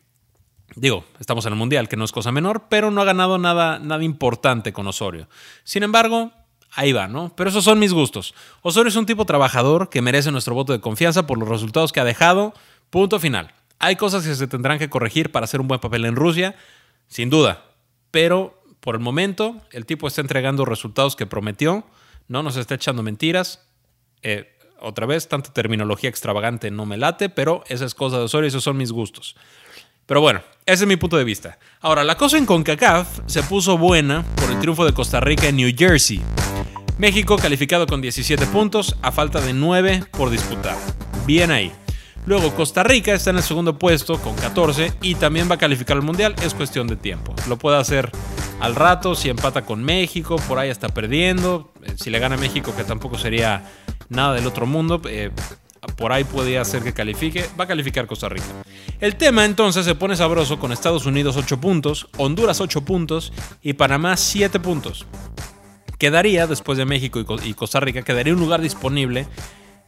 digo, 0.75 1.05
estamos 1.19 1.45
en 1.45 1.53
el 1.53 1.59
Mundial, 1.59 1.88
que 1.88 1.97
no 1.97 2.03
es 2.03 2.11
cosa 2.11 2.31
menor, 2.31 2.63
pero 2.67 2.89
no 2.89 2.99
ha 2.99 3.05
ganado 3.05 3.38
nada, 3.38 3.77
nada 3.77 4.03
importante 4.03 4.73
con 4.73 4.88
Osorio. 4.88 5.29
Sin 5.63 5.83
embargo, 5.83 6.31
ahí 6.71 6.91
va, 6.91 7.07
¿no? 7.07 7.31
Pero 7.35 7.51
esos 7.51 7.63
son 7.63 7.77
mis 7.77 7.93
gustos. 7.93 8.33
Osorio 8.63 8.89
es 8.89 8.95
un 8.95 9.05
tipo 9.05 9.25
trabajador 9.25 9.91
que 9.91 10.01
merece 10.01 10.31
nuestro 10.31 10.55
voto 10.55 10.73
de 10.73 10.81
confianza 10.81 11.27
por 11.27 11.38
los 11.38 11.47
resultados 11.47 11.93
que 11.93 11.99
ha 11.99 12.05
dejado. 12.05 12.55
Punto 12.89 13.19
final. 13.19 13.53
Hay 13.77 13.97
cosas 13.97 14.25
que 14.25 14.33
se 14.33 14.47
tendrán 14.47 14.79
que 14.79 14.89
corregir 14.89 15.31
para 15.31 15.43
hacer 15.43 15.61
un 15.61 15.67
buen 15.67 15.79
papel 15.79 16.05
en 16.05 16.15
Rusia, 16.15 16.55
sin 17.07 17.29
duda. 17.29 17.65
Pero 18.09 18.59
por 18.79 18.95
el 18.95 19.01
momento, 19.01 19.57
el 19.71 19.86
tipo 19.86 20.07
está 20.07 20.21
entregando 20.21 20.65
resultados 20.65 21.15
que 21.15 21.25
prometió, 21.25 21.86
no 22.27 22.43
nos 22.43 22.55
está 22.55 22.75
echando 22.75 23.03
mentiras. 23.03 23.67
Eh, 24.21 24.55
otra 24.79 25.05
vez, 25.05 25.27
tanta 25.27 25.51
terminología 25.51 26.09
extravagante 26.09 26.71
no 26.71 26.86
me 26.86 26.98
late, 26.98 27.29
pero 27.29 27.63
esa 27.67 27.86
es 27.86 27.93
cosa 27.93 28.17
de 28.17 28.24
Osorio 28.24 28.48
esos 28.48 28.63
son 28.63 28.77
mis 28.77 28.91
gustos. 28.91 29.36
Pero 30.05 30.21
bueno, 30.21 30.41
ese 30.65 30.86
es 30.86 30.88
mi 30.88 30.95
punto 30.95 31.17
de 31.17 31.24
vista. 31.24 31.59
Ahora, 31.81 32.03
la 32.03 32.15
cosa 32.15 32.38
en 32.38 32.45
CONCACAF 32.45 33.19
se 33.27 33.43
puso 33.43 33.77
buena 33.77 34.25
por 34.36 34.50
el 34.50 34.59
triunfo 34.59 34.86
de 34.86 34.93
Costa 34.93 35.19
Rica 35.19 35.48
en 35.48 35.57
New 35.57 35.71
Jersey. 35.77 36.21
México 36.98 37.38
calificado 37.38 37.86
con 37.86 38.01
17 38.01 38.45
puntos 38.48 38.95
a 39.01 39.12
falta 39.12 39.39
de 39.39 39.53
9 39.53 40.05
por 40.12 40.29
disputar. 40.29 40.77
Bien 41.25 41.51
ahí. 41.51 41.71
Luego 42.25 42.53
Costa 42.53 42.83
Rica 42.83 43.13
está 43.13 43.31
en 43.31 43.38
el 43.38 43.43
segundo 43.43 43.77
puesto 43.77 44.19
con 44.21 44.35
14 44.35 44.93
y 45.01 45.15
también 45.15 45.49
va 45.49 45.55
a 45.55 45.57
calificar 45.57 45.97
al 45.97 46.03
Mundial. 46.03 46.35
Es 46.43 46.53
cuestión 46.53 46.88
de 46.88 46.95
tiempo. 46.95 47.33
Lo 47.47 47.57
puede 47.57 47.77
hacer 47.77 48.11
Al 48.59 48.75
rato, 48.75 49.15
si 49.15 49.29
empata 49.29 49.61
con 49.61 49.83
México, 49.83 50.35
por 50.47 50.59
ahí 50.59 50.69
está 50.69 50.89
perdiendo. 50.89 51.71
Eh, 51.81 51.93
si 51.95 52.09
le 52.09 52.19
gana 52.19 52.35
a 52.35 52.38
México, 52.38 52.73
que 52.75 52.83
tampoco 52.83 53.17
sería 53.17 53.63
nada 54.09 54.33
del 54.33 54.45
otro 54.45 54.65
mundo, 54.65 55.01
eh, 55.05 55.31
por 55.95 56.11
ahí 56.11 56.25
podría 56.25 56.65
ser 56.65 56.83
que 56.83 56.93
califique. 56.93 57.45
Va 57.57 57.63
a 57.63 57.67
calificar 57.67 58.05
Costa 58.05 58.27
Rica. 58.27 58.45
El 58.99 59.15
tema 59.15 59.45
entonces 59.45 59.85
se 59.85 59.95
pone 59.95 60.17
sabroso 60.17 60.59
con 60.59 60.73
Estados 60.73 61.05
Unidos 61.05 61.38
8 61.38 61.61
puntos, 61.61 62.09
Honduras 62.17 62.59
8 62.59 62.81
puntos 62.83 63.31
y 63.61 63.73
Panamá 63.73 64.17
7 64.17 64.59
puntos. 64.59 65.05
Quedaría, 65.97 66.47
después 66.47 66.77
de 66.77 66.85
México 66.85 67.23
y 67.43 67.53
Costa 67.53 67.79
Rica, 67.79 68.01
quedaría 68.01 68.33
un 68.33 68.39
lugar 68.39 68.61
disponible 68.61 69.27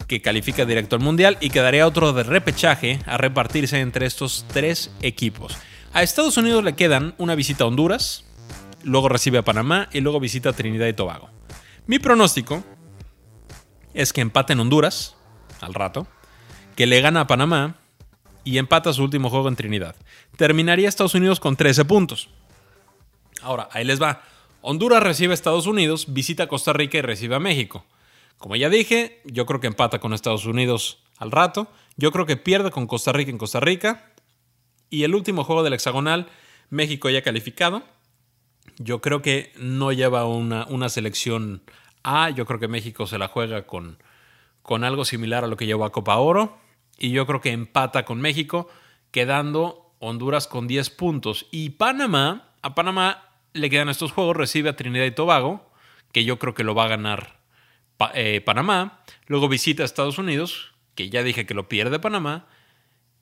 que 0.07 0.21
califica 0.21 0.65
directo 0.65 0.95
al 0.95 1.01
Mundial 1.01 1.37
y 1.41 1.49
quedaría 1.49 1.87
otro 1.87 2.13
de 2.13 2.23
repechaje 2.23 2.99
a 3.05 3.17
repartirse 3.17 3.79
entre 3.79 4.05
estos 4.05 4.45
tres 4.51 4.91
equipos. 5.01 5.57
A 5.93 6.03
Estados 6.03 6.37
Unidos 6.37 6.63
le 6.63 6.75
quedan 6.75 7.15
una 7.17 7.35
visita 7.35 7.63
a 7.63 7.67
Honduras, 7.67 8.25
luego 8.83 9.09
recibe 9.09 9.37
a 9.37 9.43
Panamá 9.43 9.89
y 9.91 10.01
luego 10.01 10.19
visita 10.19 10.49
a 10.49 10.53
Trinidad 10.53 10.87
y 10.87 10.93
Tobago. 10.93 11.29
Mi 11.87 11.99
pronóstico 11.99 12.63
es 13.93 14.13
que 14.13 14.21
empate 14.21 14.53
en 14.53 14.61
Honduras 14.61 15.15
al 15.59 15.73
rato, 15.73 16.07
que 16.75 16.87
le 16.87 17.01
gana 17.01 17.21
a 17.21 17.27
Panamá 17.27 17.75
y 18.43 18.57
empata 18.57 18.93
su 18.93 19.03
último 19.03 19.29
juego 19.29 19.47
en 19.47 19.55
Trinidad. 19.55 19.95
Terminaría 20.37 20.89
Estados 20.89 21.15
Unidos 21.15 21.39
con 21.39 21.55
13 21.55 21.85
puntos. 21.85 22.29
Ahora, 23.41 23.69
ahí 23.71 23.83
les 23.83 24.01
va. 24.01 24.23
Honduras 24.61 25.03
recibe 25.03 25.31
a 25.31 25.33
Estados 25.33 25.67
Unidos, 25.67 26.13
visita 26.13 26.43
a 26.43 26.47
Costa 26.47 26.73
Rica 26.73 26.97
y 26.97 27.01
recibe 27.01 27.35
a 27.35 27.39
México. 27.39 27.85
Como 28.41 28.55
ya 28.55 28.69
dije, 28.69 29.21
yo 29.23 29.45
creo 29.45 29.59
que 29.59 29.67
empata 29.67 29.99
con 29.99 30.13
Estados 30.13 30.47
Unidos 30.47 31.03
al 31.19 31.29
rato. 31.29 31.67
Yo 31.95 32.11
creo 32.11 32.25
que 32.25 32.37
pierde 32.37 32.71
con 32.71 32.87
Costa 32.87 33.11
Rica 33.11 33.29
en 33.29 33.37
Costa 33.37 33.59
Rica. 33.59 34.13
Y 34.89 35.03
el 35.03 35.13
último 35.13 35.43
juego 35.43 35.61
del 35.61 35.73
hexagonal, 35.73 36.27
México 36.71 37.07
ya 37.11 37.21
calificado. 37.21 37.83
Yo 38.79 38.99
creo 38.99 39.21
que 39.21 39.53
no 39.59 39.91
lleva 39.91 40.25
una, 40.25 40.65
una 40.65 40.89
selección 40.89 41.61
A. 42.01 42.31
Yo 42.31 42.47
creo 42.47 42.59
que 42.59 42.67
México 42.67 43.05
se 43.05 43.19
la 43.19 43.27
juega 43.27 43.67
con, 43.67 43.99
con 44.63 44.83
algo 44.85 45.05
similar 45.05 45.43
a 45.43 45.47
lo 45.47 45.55
que 45.55 45.67
llevó 45.67 45.85
a 45.85 45.91
Copa 45.91 46.17
Oro. 46.17 46.57
Y 46.97 47.11
yo 47.11 47.27
creo 47.27 47.41
que 47.41 47.51
empata 47.51 48.05
con 48.05 48.21
México, 48.21 48.69
quedando 49.11 49.93
Honduras 49.99 50.47
con 50.47 50.65
10 50.65 50.89
puntos. 50.89 51.45
Y 51.51 51.69
Panamá, 51.69 52.55
a 52.63 52.73
Panamá 52.73 53.23
le 53.53 53.69
quedan 53.69 53.89
estos 53.89 54.11
juegos, 54.11 54.35
recibe 54.35 54.69
a 54.69 54.75
Trinidad 54.75 55.05
y 55.05 55.11
Tobago, 55.11 55.69
que 56.11 56.25
yo 56.25 56.39
creo 56.39 56.55
que 56.55 56.63
lo 56.63 56.73
va 56.73 56.85
a 56.85 56.87
ganar 56.87 57.40
eh, 58.13 58.41
Panamá, 58.41 59.03
luego 59.27 59.47
visita 59.47 59.83
a 59.83 59.85
Estados 59.85 60.17
Unidos, 60.17 60.73
que 60.95 61.09
ya 61.09 61.23
dije 61.23 61.45
que 61.45 61.53
lo 61.53 61.69
pierde 61.69 61.99
Panamá, 61.99 62.47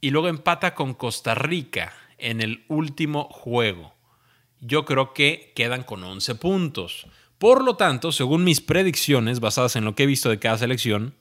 y 0.02 0.12
luego 0.12 0.28
empata 0.28 0.76
con 0.76 0.94
Costa 0.94 1.36
Rica 1.36 1.94
en 2.18 2.42
el 2.42 2.64
último 2.68 3.26
juego. 3.32 3.94
Yo 4.62 4.86
creo 4.86 5.14
que 5.14 5.54
quedan 5.56 5.84
con 5.84 6.04
11 6.04 6.36
puntos. 6.36 7.08
Por 7.38 7.64
lo 7.64 7.76
tanto, 7.76 8.12
según 8.12 8.44
mis 8.44 8.62
predicciones 8.62 9.40
basadas 9.40 9.76
en 9.76 9.86
lo 9.86 9.96
que 9.96 10.04
he 10.04 10.08
visto 10.08 10.30
de 10.30 10.40
cada 10.40 10.58
selección, 10.58 11.16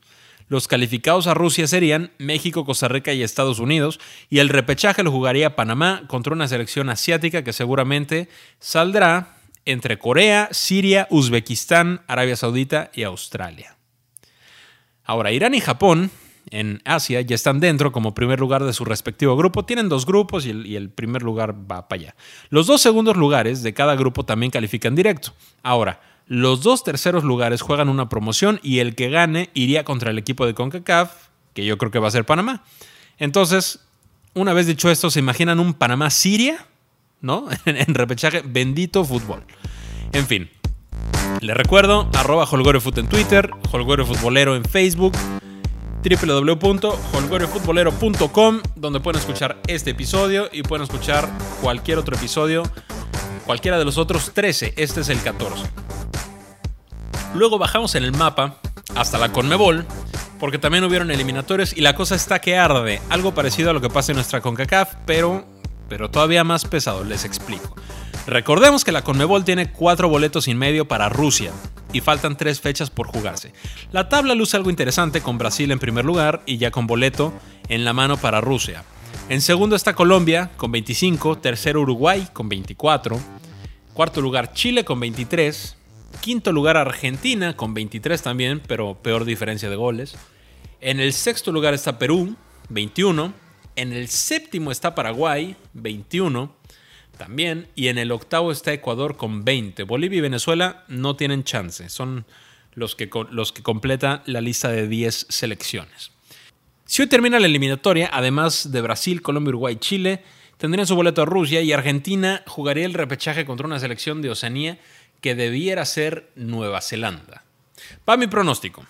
los 0.49 0.67
calificados 0.67 1.27
a 1.27 1.35
Rusia 1.35 1.67
serían 1.67 2.11
México, 2.19 2.65
Costa 2.65 2.89
Rica 2.89 3.13
y 3.13 3.23
Estados 3.23 3.59
Unidos, 3.59 4.01
y 4.31 4.39
el 4.39 4.49
repechaje 4.49 5.03
lo 5.03 5.13
jugaría 5.13 5.57
Panamá 5.57 6.05
contra 6.09 6.33
una 6.33 6.49
selección 6.49 6.89
asiática 6.89 7.45
que 7.45 7.53
seguramente 7.53 8.29
saldrá 8.59 9.38
entre 9.65 9.99
Corea, 9.99 10.49
Siria, 10.53 11.07
Uzbekistán, 11.11 12.03
Arabia 12.07 12.37
Saudita 12.37 12.91
y 12.95 13.03
Australia. 13.03 13.77
Ahora, 15.05 15.33
Irán 15.33 15.55
y 15.55 15.61
Japón 15.61 16.11
en 16.51 16.81
Asia 16.85 17.21
ya 17.21 17.35
están 17.35 17.61
dentro 17.61 17.93
como 17.93 18.15
primer 18.15 18.41
lugar 18.41 18.65
de 18.65 18.73
su 18.73 18.85
respectivo 18.85 19.37
grupo. 19.37 19.65
Tienen 19.65 19.89
dos 19.89 20.07
grupos 20.07 20.47
y 20.47 20.77
el, 20.77 20.91
primer 20.91 21.23
lugar 21.23 21.55
va 21.55 21.89
para 21.89 22.03
allá. 22.03 22.15
Los 22.51 22.67
dos 22.67 22.81
segundos 22.81 23.17
lugares 23.17 23.63
de 23.63 23.75
cada 23.75 23.97
grupo 23.97 24.25
también 24.25 24.51
califican 24.51 24.95
directo. 24.95 25.33
Ahora, 25.63 26.01
los 26.27 26.63
dos 26.63 26.85
terceros 26.85 27.25
lugares 27.25 27.63
juegan 27.63 27.89
una 27.89 28.09
promoción 28.09 28.61
y 28.63 28.81
el 28.81 28.95
que 28.95 29.09
gane 29.09 29.51
iría 29.55 29.85
contra 29.85 30.11
el 30.11 30.19
equipo 30.19 30.47
de 30.47 30.55
CONCACAF, 30.55 31.29
que 31.55 31.65
yo 31.65 31.79
creo 31.79 31.91
que 31.91 31.99
va 31.99 32.09
a 32.09 32.13
ser 32.13 32.25
Panamá. 32.25 32.65
Entonces, 33.19 33.81
una 34.35 34.53
vez 34.53 34.67
dicho 34.67 34.91
esto, 34.91 35.11
¿se 35.11 35.21
imaginan 35.21 35.59
un 35.59 35.75
Panamá-Siria? 35.75 36.67
¿No? 37.21 37.47
en 37.65 37.95
repechaje, 37.95 38.43
bendito 38.45 39.05
fútbol. 39.05 39.45
En 40.13 40.27
fin, 40.27 40.51
les 41.41 41.57
recuerdo, 41.57 42.11
arroba 42.15 42.49
en 42.51 43.09
Twitter, 43.09 43.51
holgorefutbolero 43.71 44.57
en 44.57 44.65
Facebook, 44.65 45.13
www.holgorefutbolero.com, 46.03 48.63
donde 48.75 48.99
pueden 49.01 49.21
escuchar 49.21 49.59
este 49.67 49.91
episodio 49.91 50.49
y 50.53 50.63
pueden 50.63 50.85
escuchar 50.85 51.29
cualquier 51.61 51.99
otro 51.99 52.17
episodio, 52.17 52.63
cualquiera 53.47 53.79
de 53.79 53.85
los 53.85 53.99
otros 53.99 54.33
13, 54.35 54.73
este 54.77 55.03
es 55.03 55.11
el 55.11 55.23
14. 55.23 55.65
Luego 57.35 57.59
bajamos 57.59 57.95
en 57.95 58.05
el 58.05 58.13
mapa 58.13 58.57
hasta 58.97 59.19
la 59.19 59.31
Conmebol, 59.31 59.85
porque 60.41 60.59
también 60.59 60.83
hubieron 60.85 61.11
eliminatorios 61.11 61.77
y 61.77 61.83
la 61.83 61.95
cosa 61.95 62.15
está 62.17 62.41
que 62.41 62.57
arde, 62.57 63.03
algo 63.11 63.35
parecido 63.35 63.71
a 63.71 63.73
lo 63.73 63.81
que 63.81 63.91
pasa 63.91 64.13
en 64.13 64.17
nuestra 64.17 64.41
CONCACAF, 64.41 64.95
pero 65.07 65.47
pero 65.89 66.11
todavía 66.11 66.45
más 66.45 66.65
pesado, 66.65 67.05
les 67.05 67.25
explico. 67.25 67.75
Recordemos 68.27 68.85
que 68.85 68.93
la 68.93 69.03
Conmebol 69.03 69.45
tiene 69.45 69.73
cuatro 69.73 70.09
boletos 70.09 70.49
y 70.49 70.55
medio 70.55 70.87
para 70.87 71.09
Rusia 71.09 71.51
y 71.93 72.01
faltan 72.01 72.37
tres 72.37 72.61
fechas 72.61 72.91
por 72.91 73.07
jugarse. 73.07 73.53
La 73.91 74.09
tabla 74.09 74.35
luce 74.35 74.57
algo 74.57 74.71
interesante 74.71 75.23
con 75.23 75.39
Brasil 75.39 75.71
en 75.71 75.79
primer 75.79 76.05
lugar 76.05 76.43
y 76.45 76.59
ya 76.59 76.71
con 76.71 76.87
boleto 76.87 77.33
en 77.69 77.85
la 77.85 77.93
mano 77.93 78.19
para 78.19 78.41
Rusia. 78.41 78.85
En 79.29 79.41
segundo 79.41 79.77
está 79.77 79.95
Colombia 79.95 80.51
con 80.57 80.73
25, 80.73 81.39
tercero 81.39 81.81
Uruguay 81.81 82.29
con 82.33 82.49
24, 82.49 83.19
cuarto 83.95 84.21
lugar 84.21 84.53
Chile 84.53 84.85
con 84.85 85.01
23, 85.01 85.77
quinto 86.21 86.53
lugar 86.53 86.77
Argentina 86.77 87.57
con 87.57 87.75
23 87.75 88.23
también, 88.23 88.63
pero 88.67 88.95
peor 88.95 89.25
diferencia 89.25 89.71
de 89.71 89.77
goles. 89.77 90.17
En 90.81 91.01
el 91.01 91.13
sexto 91.13 91.51
lugar 91.51 91.75
está 91.75 91.99
Perú, 91.99 92.37
21, 92.69 93.33
en 93.79 93.93
el 93.93 94.09
séptimo 94.09 94.73
está 94.73 94.95
Paraguay, 94.95 95.55
21 95.75 96.53
también. 97.17 97.69
Y 97.77 97.89
en 97.89 97.99
el 97.99 98.11
octavo 98.11 98.51
está 98.51 98.73
Ecuador 98.73 99.17
con 99.17 99.45
20. 99.45 99.85
Bolivia 99.85 100.19
y 100.19 100.23
Venezuela 100.23 100.85
no 100.89 101.15
tienen 101.15 101.45
chance. 101.45 101.89
Son 101.89 102.27
los 102.75 102.97
que, 102.97 103.09
los 103.31 103.53
que 103.53 103.63
completan 103.63 104.23
la 104.27 104.41
lista 104.41 104.69
de 104.71 104.89
10 104.89 105.27
selecciones. 105.29 106.11
Si 106.87 107.03
hoy 107.03 107.09
termina 107.09 107.39
la 107.39 107.47
eliminatoria, 107.47 108.11
además 108.13 108.73
de 108.73 108.81
Brasil, 108.81 109.23
Colombia, 109.23 109.51
Uruguay 109.51 109.75
y 109.75 109.79
Chile, 109.79 110.25
tendrían 110.57 110.87
su 110.87 110.97
boleto 110.97 111.23
a 111.23 111.27
Rusia 111.27 111.61
y 111.61 111.73
Argentina 111.73 112.43
jugaría 112.47 112.85
el 112.85 112.95
repechaje 112.95 113.45
contra 113.45 113.67
una 113.67 113.79
selección 113.79 114.23
de 114.23 114.31
Oceanía 114.31 114.79
que 115.21 115.35
debiera 115.35 115.85
ser 115.85 116.31
Nueva 116.35 116.81
Zelanda. 116.81 117.45
Va 118.09 118.17
mi 118.17 118.27
pronóstico. 118.27 118.85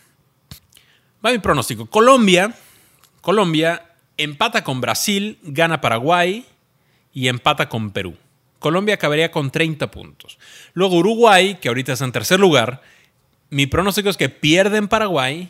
Va 1.25 1.33
mi 1.33 1.38
pronóstico. 1.38 1.87
Colombia, 1.87 2.54
Colombia 3.21 3.88
empata 4.18 4.62
con 4.64 4.80
Brasil, 4.80 5.38
gana 5.42 5.80
Paraguay 5.80 6.44
y 7.14 7.28
empata 7.28 7.68
con 7.68 7.92
Perú. 7.92 8.16
Colombia 8.58 8.96
acabaría 8.96 9.30
con 9.30 9.50
30 9.50 9.90
puntos. 9.90 10.38
Luego 10.75 10.96
Uruguay, 10.96 11.56
que 11.60 11.68
ahorita 11.68 11.92
está 11.92 12.04
en 12.04 12.12
tercer 12.12 12.40
lugar, 12.40 12.82
mi 13.50 13.66
pronóstico 13.66 14.10
es 14.10 14.16
que 14.16 14.28
pierde 14.28 14.76
en 14.76 14.88
Paraguay, 14.88 15.48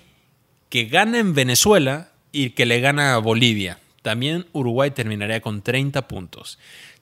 que 0.69 0.85
gana 0.85 1.19
en 1.19 1.35
Venezuela 1.35 2.13
y 2.31 2.51
que 2.51 2.67
le 2.67 2.81
gana 2.81 3.15
a 3.15 3.19
Bolivia. 3.19 3.81
También 4.03 4.47
Uruguay 4.53 4.91
terminaría 4.91 5.41
con 5.41 5.63
30 5.63 6.07
puntos. 6.07 6.59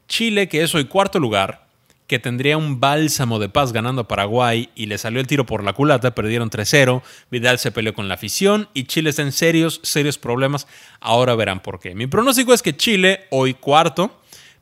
Chile, 0.08 0.48
que 0.48 0.62
es 0.62 0.74
hoy 0.74 0.84
cuarto 0.84 1.18
lugar, 1.18 1.65
que 2.06 2.18
tendría 2.18 2.56
un 2.56 2.78
bálsamo 2.78 3.38
de 3.38 3.48
paz 3.48 3.72
ganando 3.72 4.02
a 4.02 4.08
Paraguay 4.08 4.70
y 4.74 4.86
le 4.86 4.98
salió 4.98 5.20
el 5.20 5.26
tiro 5.26 5.44
por 5.44 5.64
la 5.64 5.72
culata, 5.72 6.14
perdieron 6.14 6.50
3-0, 6.50 7.02
Vidal 7.30 7.58
se 7.58 7.72
peleó 7.72 7.94
con 7.94 8.08
la 8.08 8.14
afición 8.14 8.68
y 8.74 8.84
Chile 8.84 9.10
está 9.10 9.22
en 9.22 9.32
serios, 9.32 9.80
serios 9.82 10.18
problemas, 10.18 10.68
ahora 11.00 11.34
verán 11.34 11.60
por 11.60 11.80
qué. 11.80 11.94
Mi 11.94 12.06
pronóstico 12.06 12.54
es 12.54 12.62
que 12.62 12.76
Chile, 12.76 13.26
hoy 13.30 13.54
cuarto, 13.54 14.20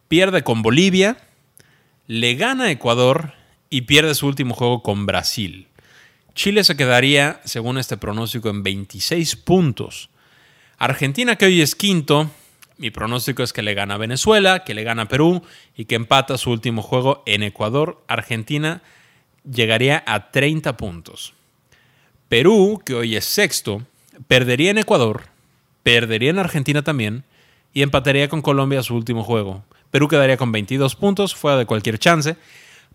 pierde 0.09 0.43
con 0.43 0.63
Bolivia, 0.63 1.19
le 2.07 2.35
gana 2.35 2.65
a 2.65 2.71
Ecuador 2.71 3.35
y 3.69 3.83
pierde 3.83 4.15
su 4.15 4.27
último 4.27 4.55
juego 4.55 4.83
con 4.83 5.05
Brasil. 5.05 5.69
Chile 6.35 6.65
se 6.65 6.77
quedaría, 6.77 7.41
según 7.45 7.79
este 7.79 7.97
pronóstico, 7.97 8.49
en 8.49 8.63
26 8.63 9.37
puntos. 9.37 10.11
Argentina, 10.79 11.37
que 11.37 11.47
hoy 11.47 11.63
es 11.63 11.75
quinto, 11.75 12.31
mi 12.77 12.91
pronóstico 12.91 13.43
es 13.43 13.53
que 13.53 13.63
le 13.63 13.75
gana 13.75 13.97
Venezuela, 13.97 14.65
que 14.65 14.75
le 14.75 14.83
gana 14.83 15.07
Perú 15.07 15.43
y 15.77 15.85
que 15.85 15.95
empata 15.95 16.39
su 16.39 16.51
último 16.51 16.83
juego 16.83 17.23
en 17.25 17.43
Ecuador. 17.43 18.03
Argentina 18.09 18.83
llegaría 19.49 20.03
a 20.07 20.31
30 20.33 20.77
puntos. 20.77 21.35
Perú, 22.29 22.83
que 22.85 22.95
hoy 22.95 23.17
es 23.17 23.25
sexto, 23.27 23.83
perdería 24.27 24.71
en 24.71 24.79
Ecuador, 24.79 25.25
perdería 25.85 26.31
en 26.31 26.39
Argentina 26.39 26.83
también 26.83 27.25
y 27.73 27.83
empataría 27.83 28.29
con 28.29 28.43
Colombia 28.43 28.83
su 28.83 28.97
último 28.97 29.23
juego. 29.23 29.65
Perú 29.91 30.09
quedaría 30.09 30.37
con 30.37 30.51
22 30.51 30.97
puntos, 30.97 31.37
fuera 31.37 31.59
de 31.59 31.67
cualquier 31.67 31.99
chance. 31.99 32.37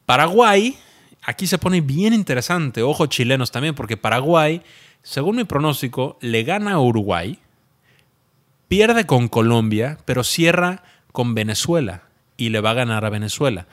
Paraguay, 0.05 0.77
aquí 1.21 1.47
se 1.47 1.57
pone 1.57 1.79
bien 1.79 2.13
interesante, 2.13 2.81
ojo 2.81 3.05
chilenos 3.05 3.51
también, 3.51 3.75
porque 3.75 3.95
Paraguay, 3.95 4.61
según 5.03 5.37
mi 5.37 5.45
pronóstico, 5.45 6.17
le 6.19 6.43
gana 6.43 6.73
a 6.73 6.79
Uruguay 6.79 7.39
Pierde 8.69 9.07
con 9.07 9.29
Colombia, 9.29 9.97
pero 10.05 10.23
cierra 10.23 10.83
con 11.11 11.33
Venezuela 11.33 12.03
y 12.37 12.49
le 12.49 12.61
va 12.61 12.69
a 12.69 12.75
ganar 12.75 13.03
a 13.03 13.09
Venezuela. 13.09 13.65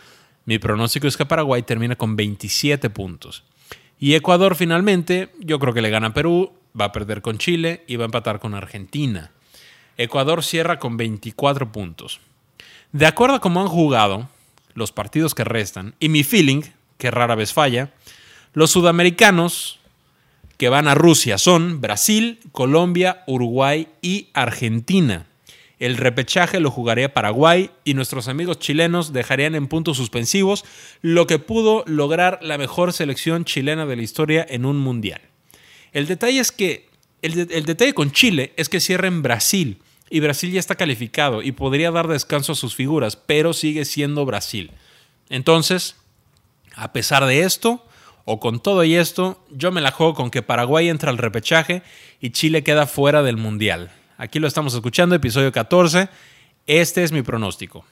Mi 0.47 0.59
pronóstico 0.59 1.07
es 1.07 1.19
que 1.19 1.27
Paraguay 1.27 1.63
termina 1.63 1.97
con 1.97 2.17
27 2.17 2.89
puntos. 2.89 3.45
Y 4.01 4.15
Ecuador 4.15 4.57
finalmente, 4.57 5.29
yo 5.39 5.59
creo 5.59 5.75
que 5.75 5.83
le 5.83 5.91
gana 5.91 6.09
a 6.09 6.15
Perú, 6.15 6.55
va 6.79 6.87
a 6.87 6.93
perder 6.93 7.21
con 7.21 7.37
Chile 7.37 7.85
y 7.87 7.97
va 7.97 8.05
a 8.05 8.07
empatar 8.07 8.41
con 8.41 8.55
Argentina. 8.55 9.33
Ecuador 9.99 10.43
cierra 10.43 10.79
con 10.79 10.97
24 10.97 11.73
puntos. 11.73 12.21
De 12.93 13.05
acuerdo 13.05 13.37
a 13.37 13.41
cómo 13.41 13.61
han 13.61 13.69
jugado 13.69 14.31
los 14.73 14.93
partidos 14.93 15.35
que 15.35 15.45
restan 15.45 15.95
y 16.01 16.09
mi 16.09 16.25
feeling, 16.25 16.63
que 16.97 17.11
rara 17.11 17.35
vez 17.35 17.53
falla, 17.53 17.93
los 18.55 18.71
sudamericanos 18.71 19.79
que 20.57 20.69
van 20.69 20.89
a 20.89 20.95
Rusia 20.95 21.39
son 21.39 21.81
Brasil, 21.81 22.41
Colombia, 22.53 23.23
Uruguay 23.27 23.89
y 24.03 24.29
Argentina. 24.33 25.27
El 25.79 25.99
repechaje 25.99 26.59
lo 26.59 26.71
jugaría 26.71 27.13
Paraguay 27.13 27.71
y 27.85 27.93
nuestros 27.93 28.29
amigos 28.29 28.59
chilenos 28.59 29.13
dejarían 29.13 29.55
en 29.55 29.67
puntos 29.67 29.99
suspensivos 29.99 30.65
lo 31.03 31.27
que 31.27 31.39
pudo 31.39 31.85
lograr 31.87 32.39
la 32.41 32.57
mejor 32.57 32.95
selección 32.95 33.45
chilena 33.45 33.85
de 33.85 33.97
la 33.97 34.03
historia 34.03 34.47
en 34.49 34.65
un 34.65 34.79
mundial. 34.79 35.21
El 35.93 36.07
detalle 36.07 36.41
es 36.41 36.51
que 36.51 36.89
el, 37.21 37.39
el 37.51 37.65
detalle 37.67 37.93
con 37.93 38.11
Chile 38.11 38.55
es 38.57 38.71
que 38.71 38.81
cierra 38.81 39.09
en 39.09 39.23
Brasil 39.23 39.83
y 40.09 40.21
Brasil 40.21 40.51
ya 40.51 40.61
está 40.61 40.77
calificado 40.77 41.43
y 41.43 41.53
podría 41.53 41.91
dar 41.91 42.09
descanso 42.09 42.53
a 42.53 42.57
sus 42.57 42.75
figuras, 42.75 43.17
pero 43.17 43.53
sigue 43.53 43.85
siendo 43.85 44.25
Brasil. 44.25 44.71
Entonces, 45.29 45.97
a 46.75 46.93
pesar 46.93 47.27
de 47.27 47.41
esto, 47.41 47.85
o 48.27 48.41
con 48.41 48.61
todo 48.61 48.85
y 48.85 48.97
esto, 48.97 49.41
yo 49.51 49.73
me 49.73 49.81
la 49.81 49.93
juego 49.93 50.13
con 50.13 50.31
que 50.31 50.43
Paraguay 50.43 50.89
entra 50.89 51.11
al 51.11 51.17
repechaje 51.17 51.83
y 52.21 52.31
Chile 52.31 52.65
queda 52.65 52.87
fuera 52.87 53.23
del 53.23 53.37
Mundial. 53.37 53.93
Aquí 54.19 54.41
lo 54.41 54.49
estamos 54.49 54.75
escuchando, 54.75 55.15
episodio 55.15 55.53
14. 55.53 56.09
Este 56.67 57.05
es 57.05 57.13
mi 57.13 57.23
pronóstico. 57.23 57.85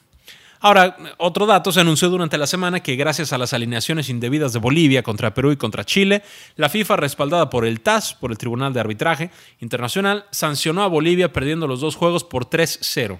Ahora, 0.59 0.97
otro 1.17 1.45
dato, 1.45 1.71
se 1.71 1.79
anunció 1.79 2.09
durante 2.09 2.37
la 2.37 2.47
semana 2.47 2.81
que 2.81 2.97
gracias 2.97 3.31
a 3.31 3.37
las 3.37 3.53
alineaciones 3.53 4.09
indebidas 4.09 4.51
de 4.51 4.59
Bolivia 4.59 5.03
contra 5.03 5.33
Perú 5.33 5.51
y 5.51 5.57
contra 5.57 5.85
Chile, 5.85 6.21
la 6.57 6.67
FIFA, 6.67 6.97
respaldada 6.97 7.49
por 7.49 7.65
el 7.65 7.79
TAS, 7.79 8.13
por 8.13 8.31
el 8.31 8.37
Tribunal 8.37 8.73
de 8.73 8.81
Arbitraje 8.81 9.31
Internacional, 9.61 10.25
sancionó 10.31 10.83
a 10.83 10.87
Bolivia 10.87 11.31
perdiendo 11.31 11.67
los 11.67 11.79
dos 11.79 11.95
juegos 11.95 12.25
por 12.25 12.49
3-0. 12.49 13.19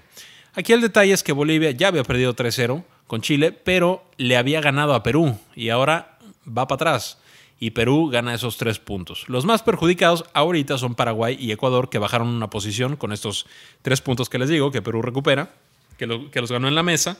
Aquí 0.54 0.72
el 0.72 0.82
detalle 0.82 1.12
es 1.12 1.22
que 1.22 1.32
Bolivia 1.32 1.70
ya 1.70 1.88
había 1.88 2.02
perdido 2.02 2.34
3-0 2.34 2.84
con 3.06 3.20
Chile, 3.20 3.52
pero 3.52 4.04
le 4.16 4.36
había 4.36 4.60
ganado 4.60 4.94
a 4.94 5.02
Perú 5.02 5.38
y 5.54 5.68
ahora 5.68 6.15
va 6.46 6.66
para 6.66 6.76
atrás 6.76 7.18
y 7.58 7.70
Perú 7.70 8.08
gana 8.10 8.34
esos 8.34 8.58
tres 8.58 8.78
puntos. 8.78 9.28
Los 9.28 9.44
más 9.44 9.62
perjudicados 9.62 10.24
ahorita 10.34 10.78
son 10.78 10.94
Paraguay 10.94 11.36
y 11.40 11.52
Ecuador, 11.52 11.88
que 11.88 11.98
bajaron 11.98 12.28
una 12.28 12.50
posición 12.50 12.96
con 12.96 13.12
estos 13.12 13.46
tres 13.82 14.00
puntos 14.00 14.28
que 14.28 14.38
les 14.38 14.48
digo, 14.48 14.70
que 14.70 14.82
Perú 14.82 15.02
recupera, 15.02 15.54
que, 15.96 16.06
los 16.06 16.52
ganó 16.52 16.68
en 16.68 16.74
la 16.74 16.82
mesa. 16.82 17.18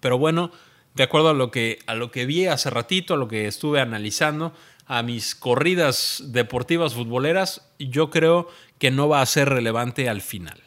Pero 0.00 0.16
bueno, 0.18 0.50
de 0.94 1.02
acuerdo 1.02 1.30
a 1.30 1.34
lo, 1.34 1.50
que, 1.50 1.80
a 1.86 1.94
lo 1.94 2.10
que 2.10 2.24
vi 2.24 2.46
hace 2.46 2.70
ratito, 2.70 3.14
a 3.14 3.18
lo 3.18 3.28
que 3.28 3.46
estuve 3.46 3.80
analizando, 3.80 4.54
a 4.86 5.02
mis 5.02 5.34
corridas 5.34 6.22
deportivas 6.28 6.94
futboleras, 6.94 7.70
yo 7.78 8.10
creo 8.10 8.48
que 8.78 8.90
no 8.90 9.08
va 9.08 9.20
a 9.20 9.26
ser 9.26 9.48
relevante 9.48 10.08
al 10.08 10.22
final. 10.22 10.60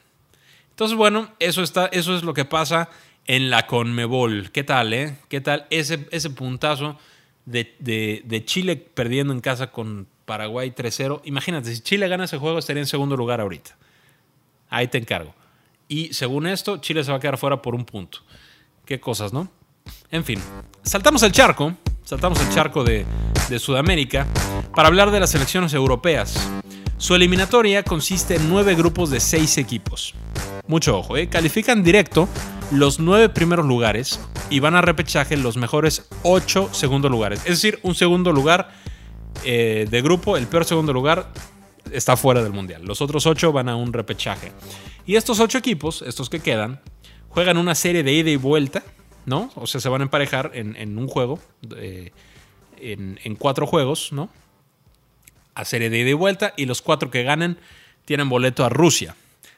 Entonces, 0.69 0.95
bueno, 0.95 1.33
eso, 1.39 1.63
está, 1.63 1.87
eso 1.87 2.15
es 2.15 2.23
lo 2.23 2.33
que 2.33 2.45
pasa 2.45 2.89
en 3.25 3.49
la 3.49 3.65
Conmebol. 3.65 4.51
¿Qué 4.51 4.63
tal, 4.63 4.93
eh? 4.93 5.17
¿Qué 5.27 5.41
tal 5.41 5.65
ese, 5.69 6.07
ese 6.11 6.29
puntazo? 6.29 6.99
De, 7.45 8.43
Chile 8.45 8.75
perdiendo 8.75 9.33
en 9.33 9.41
casa 9.41 9.71
con 9.71 10.07
Paraguay 10.25 10.71
3-0. 10.71 11.21
Imagínate, 11.25 11.73
si 11.73 11.81
Chile 11.81 12.07
gana 12.07 12.25
ese 12.25 12.37
juego 12.37 12.59
estaría 12.59 12.81
en 12.81 12.87
segundo 12.87 13.15
lugar 13.15 13.41
ahorita. 13.41 13.77
Ahí 14.69 14.87
te 14.87 14.97
encargo. 14.97 15.33
Y 15.87 16.13
según 16.13 16.47
esto, 16.47 16.77
Chile 16.77 17.03
se 17.03 17.11
va 17.11 17.17
a 17.17 17.19
quedar 17.19 17.37
fuera 17.37 17.61
por 17.61 17.75
un 17.75 17.85
punto. 17.85 18.19
Qué 18.85 18.99
cosas, 18.99 19.33
¿no? 19.33 19.49
En 20.09 20.23
fin, 20.23 20.41
saltamos 20.83 21.21
el 21.23 21.31
charco, 21.31 21.75
saltamos 22.03 22.39
el 22.41 22.49
charco 22.49 22.83
de, 22.83 23.05
de 23.49 23.59
Sudamérica 23.59 24.27
para 24.73 24.87
hablar 24.87 25.11
de 25.11 25.19
las 25.19 25.31
selecciones 25.31 25.73
europeas. 25.73 26.35
Su 26.97 27.13
eliminatoria 27.13 27.83
consiste 27.83 28.35
en 28.35 28.49
nueve 28.49 28.73
grupos 28.73 29.09
de 29.09 29.19
seis 29.19 29.57
equipos. 29.57 30.15
Mucho 30.67 30.97
ojo, 30.97 31.15
¿eh? 31.15 31.27
califican 31.29 31.83
directo 31.83 32.27
los 32.71 32.99
nueve 32.99 33.29
primeros 33.29 33.65
lugares 33.67 34.19
y 34.49 34.59
van 34.59 34.75
a 34.75 34.81
repechaje 34.81 35.37
los 35.37 35.57
mejores 35.57 36.07
ocho 36.23 36.73
segundos 36.73 37.11
lugares. 37.11 37.39
Es 37.41 37.61
decir, 37.61 37.79
un 37.83 37.93
segundo 37.93 38.31
lugar 38.31 38.71
eh, 39.43 39.87
de 39.89 40.01
grupo, 40.01 40.37
el 40.37 40.47
peor 40.47 40.65
segundo 40.65 40.91
lugar, 40.91 41.31
está 41.91 42.17
fuera 42.17 42.41
del 42.41 42.51
mundial. 42.51 42.83
Los 42.83 43.01
otros 43.01 43.27
ocho 43.27 43.51
van 43.51 43.69
a 43.69 43.75
un 43.75 43.93
repechaje. 43.93 44.51
Y 45.05 45.17
estos 45.17 45.39
ocho 45.39 45.59
equipos, 45.59 46.01
estos 46.01 46.29
que 46.31 46.39
quedan, 46.39 46.81
juegan 47.29 47.57
una 47.57 47.75
serie 47.75 48.01
de 48.01 48.13
ida 48.13 48.31
y 48.31 48.37
vuelta, 48.37 48.83
¿no? 49.27 49.51
O 49.55 49.67
sea, 49.67 49.79
se 49.79 49.89
van 49.89 50.01
a 50.01 50.05
emparejar 50.05 50.51
en, 50.55 50.97
un 50.97 51.07
juego, 51.07 51.39
eh, 51.77 52.11
en, 52.77 53.19
en 53.23 53.35
cuatro 53.35 53.67
juegos, 53.67 54.11
¿no? 54.11 54.29
A 55.53 55.63
serie 55.63 55.91
de 55.91 55.99
ida 55.99 56.09
y 56.09 56.13
vuelta, 56.13 56.53
y 56.57 56.65
los 56.65 56.81
cuatro 56.81 57.11
que 57.11 57.21
ganen 57.21 57.59
tienen 58.05 58.29
boleto 58.29 58.65
a 58.65 58.69
Rusia. 58.69 59.15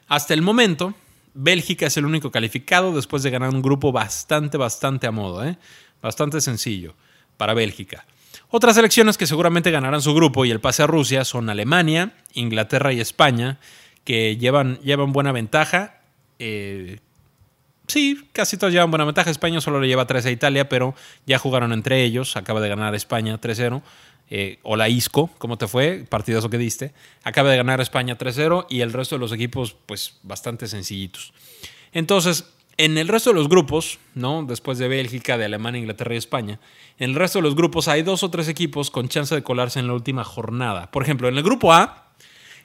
Hasta 0.08 0.34
el 0.34 0.42
momento, 0.42 0.94
Bélgica 1.34 1.86
es 1.86 1.96
el 1.96 2.06
único 2.06 2.30
calificado 2.30 2.92
después 2.94 3.22
de 3.22 3.30
ganar 3.30 3.50
un 3.50 3.62
grupo 3.62 3.92
bastante, 3.92 4.56
bastante 4.56 5.06
a 5.06 5.10
modo, 5.10 5.44
¿eh? 5.44 5.58
bastante 6.02 6.40
sencillo 6.40 6.94
para 7.36 7.54
Bélgica. 7.54 8.06
Otras 8.50 8.76
selecciones 8.76 9.18
que 9.18 9.26
seguramente 9.26 9.70
ganarán 9.70 10.00
su 10.00 10.14
grupo 10.14 10.44
y 10.46 10.50
el 10.50 10.60
pase 10.60 10.82
a 10.82 10.86
Rusia 10.86 11.24
son 11.24 11.50
Alemania, 11.50 12.14
Inglaterra 12.32 12.92
y 12.92 13.00
España, 13.00 13.58
que 14.04 14.38
llevan, 14.38 14.78
llevan 14.78 15.12
buena 15.12 15.32
ventaja. 15.32 16.00
Eh, 16.38 16.98
sí, 17.86 18.28
casi 18.32 18.56
todos 18.56 18.72
llevan 18.72 18.90
buena 18.90 19.04
ventaja. 19.04 19.30
España 19.30 19.60
solo 19.60 19.80
le 19.80 19.88
lleva 19.88 20.06
3 20.06 20.24
a 20.24 20.30
Italia, 20.30 20.68
pero 20.70 20.94
ya 21.26 21.38
jugaron 21.38 21.74
entre 21.74 22.02
ellos. 22.04 22.36
Acaba 22.36 22.62
de 22.62 22.70
ganar 22.70 22.94
España 22.94 23.38
3-0 23.38 23.82
eh, 24.30 24.58
o 24.62 24.76
la 24.76 24.88
ISCO, 24.88 25.30
¿cómo 25.38 25.56
te 25.56 25.66
fue? 25.66 26.04
Partidazo 26.08 26.50
que 26.50 26.58
diste. 26.58 26.92
Acaba 27.24 27.50
de 27.50 27.56
ganar 27.56 27.80
España 27.80 28.18
3-0 28.18 28.66
y 28.68 28.80
el 28.80 28.92
resto 28.92 29.14
de 29.14 29.20
los 29.20 29.32
equipos, 29.32 29.76
pues 29.86 30.18
bastante 30.22 30.66
sencillitos. 30.66 31.32
Entonces, 31.92 32.44
en 32.76 32.98
el 32.98 33.08
resto 33.08 33.30
de 33.30 33.34
los 33.34 33.48
grupos, 33.48 33.98
¿no? 34.14 34.44
Después 34.44 34.78
de 34.78 34.86
Bélgica, 34.86 35.38
de 35.38 35.46
Alemania, 35.46 35.80
Inglaterra 35.80 36.14
y 36.14 36.18
España, 36.18 36.60
en 36.98 37.10
el 37.10 37.16
resto 37.16 37.38
de 37.38 37.42
los 37.42 37.56
grupos 37.56 37.88
hay 37.88 38.02
dos 38.02 38.22
o 38.22 38.30
tres 38.30 38.48
equipos 38.48 38.90
con 38.90 39.08
chance 39.08 39.34
de 39.34 39.42
colarse 39.42 39.80
en 39.80 39.86
la 39.86 39.94
última 39.94 40.24
jornada. 40.24 40.90
Por 40.90 41.02
ejemplo, 41.02 41.28
en 41.28 41.36
el 41.36 41.42
grupo 41.42 41.72
A 41.72 42.12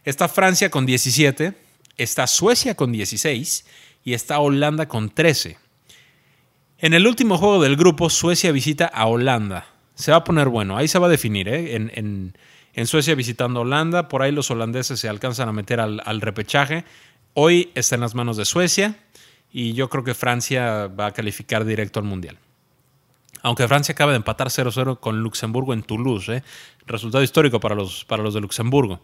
está 0.03 0.27
Francia 0.27 0.69
con 0.69 0.85
17, 0.85 1.53
está 1.97 2.27
Suecia 2.27 2.75
con 2.75 2.91
16 2.91 3.65
y 4.03 4.13
está 4.13 4.39
Holanda 4.39 4.87
con 4.87 5.09
13. 5.09 5.57
En 6.79 6.93
el 6.93 7.07
último 7.07 7.37
juego 7.37 7.63
del 7.63 7.77
grupo, 7.77 8.09
Suecia 8.09 8.51
visita 8.51 8.85
a 8.85 9.07
Holanda 9.07 9.72
se 9.95 10.11
va 10.11 10.17
a 10.17 10.23
poner 10.23 10.49
bueno. 10.49 10.77
Ahí 10.77 10.87
se 10.87 10.99
va 10.99 11.07
a 11.07 11.09
definir, 11.09 11.47
¿eh? 11.47 11.75
En, 11.75 12.87
Suecia 12.87 13.13
visitando 13.15 13.61
Holanda, 13.61 14.09
por 14.09 14.23
ahí 14.23 14.31
los 14.31 14.49
holandeses 14.49 14.99
se 14.99 15.07
alcanzan 15.07 15.47
a 15.47 15.53
meter 15.53 15.79
al, 15.79 16.21
repechaje. 16.21 16.85
Hoy 17.35 17.71
está 17.75 17.95
en 17.95 18.01
las 18.01 18.15
manos 18.15 18.37
de 18.37 18.45
Suecia 18.45 18.95
y 19.51 19.73
yo 19.73 19.89
creo 19.89 20.03
que 20.03 20.13
Francia 20.13 20.87
va 20.87 21.07
a 21.07 21.11
calificar 21.11 21.65
directo 21.65 21.99
al 21.99 22.05
Mundial. 22.05 22.37
Aunque 23.43 23.67
Francia 23.67 23.93
acaba 23.93 24.11
de 24.11 24.17
empatar 24.17 24.47
0-0 24.47 24.99
con 24.99 25.21
Luxemburgo 25.21 25.73
en 25.73 25.83
Toulouse, 25.83 26.37
¿eh? 26.37 26.43
resultado 26.87 27.23
histórico 27.23 27.59
para 27.59 27.75
los, 27.75 28.05
para 28.05 28.23
los 28.23 28.33
de 28.33 28.41
Luxemburgo. 28.41 29.01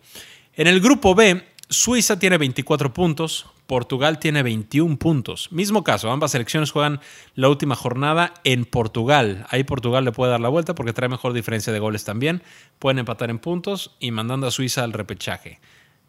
En 0.55 0.67
el 0.67 0.79
grupo 0.79 1.13
B, 1.13 1.45
Suiza 1.69 2.17
tiene 2.17 2.37
24 2.37 2.91
puntos, 2.93 3.45
Portugal 3.69 4.17
tiene 4.17 4.41
21 4.41 4.97
puntos. 4.97 5.51
Mismo 5.51 5.83
caso, 5.83 6.09
ambas 6.09 6.31
selecciones 6.31 6.71
juegan 6.71 7.01
la 7.35 7.49
última 7.49 7.75
jornada 7.75 8.33
en 8.43 8.65
Portugal. 8.65 9.45
Ahí 9.51 9.63
Portugal 9.63 10.03
le 10.03 10.11
puede 10.11 10.31
dar 10.31 10.39
la 10.39 10.49
vuelta 10.49 10.73
porque 10.73 10.91
trae 10.91 11.07
mejor 11.07 11.33
diferencia 11.33 11.71
de 11.71 11.77
goles 11.77 12.03
también. 12.03 12.41
Pueden 12.79 12.97
empatar 12.97 13.29
en 13.29 13.37
puntos 13.37 13.95
y 13.99 14.09
mandando 14.09 14.47
a 14.47 14.51
Suiza 14.51 14.83
al 14.83 14.91
repechaje. 14.91 15.59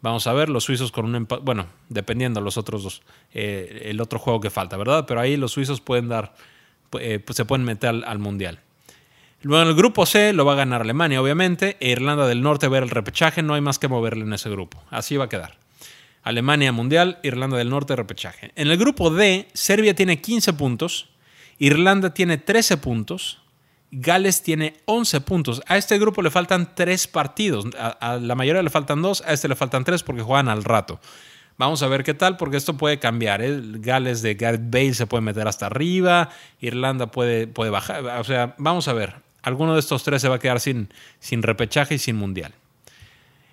Vamos 0.01 0.25
a 0.25 0.33
ver, 0.33 0.49
los 0.49 0.63
suizos 0.63 0.91
con 0.91 1.05
un 1.05 1.13
empate, 1.13 1.43
bueno, 1.45 1.67
dependiendo 1.87 2.39
de 2.39 2.45
los 2.45 2.57
otros 2.57 2.81
dos, 2.81 3.03
eh, 3.31 3.83
el 3.85 4.01
otro 4.01 4.17
juego 4.17 4.41
que 4.41 4.49
falta, 4.49 4.75
¿verdad? 4.75 5.05
Pero 5.07 5.19
ahí 5.19 5.37
los 5.37 5.51
suizos 5.51 5.81
pueden 5.81 6.09
dar, 6.09 6.33
eh, 6.99 7.19
pues 7.19 7.37
se 7.37 7.45
pueden 7.45 7.63
meter 7.63 7.91
al, 7.91 8.03
al 8.05 8.17
Mundial. 8.17 8.59
Luego 9.43 9.61
en 9.61 9.69
el 9.69 9.75
grupo 9.75 10.07
C 10.07 10.33
lo 10.33 10.45
va 10.45 10.53
a 10.53 10.55
ganar 10.55 10.81
Alemania, 10.81 11.21
obviamente. 11.21 11.77
E 11.79 11.91
Irlanda 11.91 12.25
del 12.25 12.41
Norte 12.41 12.67
ver 12.67 12.81
el 12.81 12.89
repechaje. 12.89 13.43
No 13.43 13.53
hay 13.53 13.61
más 13.61 13.77
que 13.77 13.87
moverle 13.87 14.23
en 14.23 14.33
ese 14.33 14.49
grupo. 14.49 14.81
Así 14.89 15.15
va 15.15 15.25
a 15.25 15.29
quedar. 15.29 15.61
Alemania 16.23 16.71
Mundial, 16.71 17.19
Irlanda 17.23 17.57
del 17.57 17.69
Norte 17.69 17.95
repechaje. 17.95 18.51
En 18.55 18.69
el 18.69 18.77
grupo 18.77 19.09
D, 19.09 19.47
Serbia 19.53 19.95
tiene 19.95 20.21
15 20.21 20.53
puntos. 20.53 21.09
Irlanda 21.57 22.13
tiene 22.13 22.37
13 22.37 22.77
puntos. 22.77 23.41
Gales 23.91 24.41
tiene 24.43 24.75
11 24.85 25.21
puntos. 25.21 25.61
A 25.67 25.77
este 25.77 25.99
grupo 25.99 26.21
le 26.21 26.31
faltan 26.31 26.75
3 26.75 27.07
partidos. 27.07 27.65
A, 27.77 28.17
la 28.21 28.35
mayoría 28.35 28.63
le 28.63 28.69
faltan 28.69 29.01
2, 29.01 29.23
a 29.25 29.33
este 29.33 29.47
le 29.47 29.55
faltan 29.55 29.83
3 29.83 30.03
porque 30.03 30.21
juegan 30.21 30.47
al 30.47 30.63
rato. 30.63 30.99
Vamos 31.57 31.83
a 31.83 31.87
ver 31.87 32.03
qué 32.03 32.13
tal, 32.13 32.37
porque 32.37 32.57
esto 32.57 32.77
puede 32.77 32.99
cambiar. 32.99 33.41
¿eh? 33.41 33.59
Gales 33.61 34.21
de 34.21 34.35
Gareth 34.35 34.69
Bale 34.71 34.93
se 34.93 35.07
puede 35.07 35.21
meter 35.21 35.47
hasta 35.47 35.65
arriba, 35.65 36.29
Irlanda 36.59 37.07
puede, 37.07 37.47
puede 37.47 37.69
bajar. 37.69 38.05
O 38.19 38.23
sea, 38.23 38.55
vamos 38.57 38.87
a 38.87 38.93
ver 38.93 39.15
alguno 39.41 39.73
de 39.73 39.79
estos 39.79 40.03
tres 40.03 40.21
se 40.21 40.29
va 40.29 40.35
a 40.35 40.39
quedar 40.39 40.59
sin, 40.59 40.89
sin 41.19 41.43
repechaje 41.43 41.95
y 41.95 41.99
sin 41.99 42.15
mundial. 42.15 42.53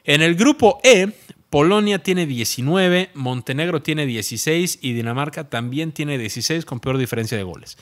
En 0.05 0.23
el 0.23 0.35
grupo 0.35 0.81
E, 0.83 1.13
Polonia 1.51 2.03
tiene 2.03 2.27
19, 2.27 3.11
Montenegro 3.15 3.81
tiene 3.81 4.05
16 4.05 4.81
y 4.83 4.93
Dinamarca 4.93 5.49
también 5.49 5.93
tiene 5.93 6.19
16 6.19 6.65
con 6.67 6.81
peor 6.81 6.99
diferencia 6.99 7.39
de 7.39 7.43
goles. 7.43 7.79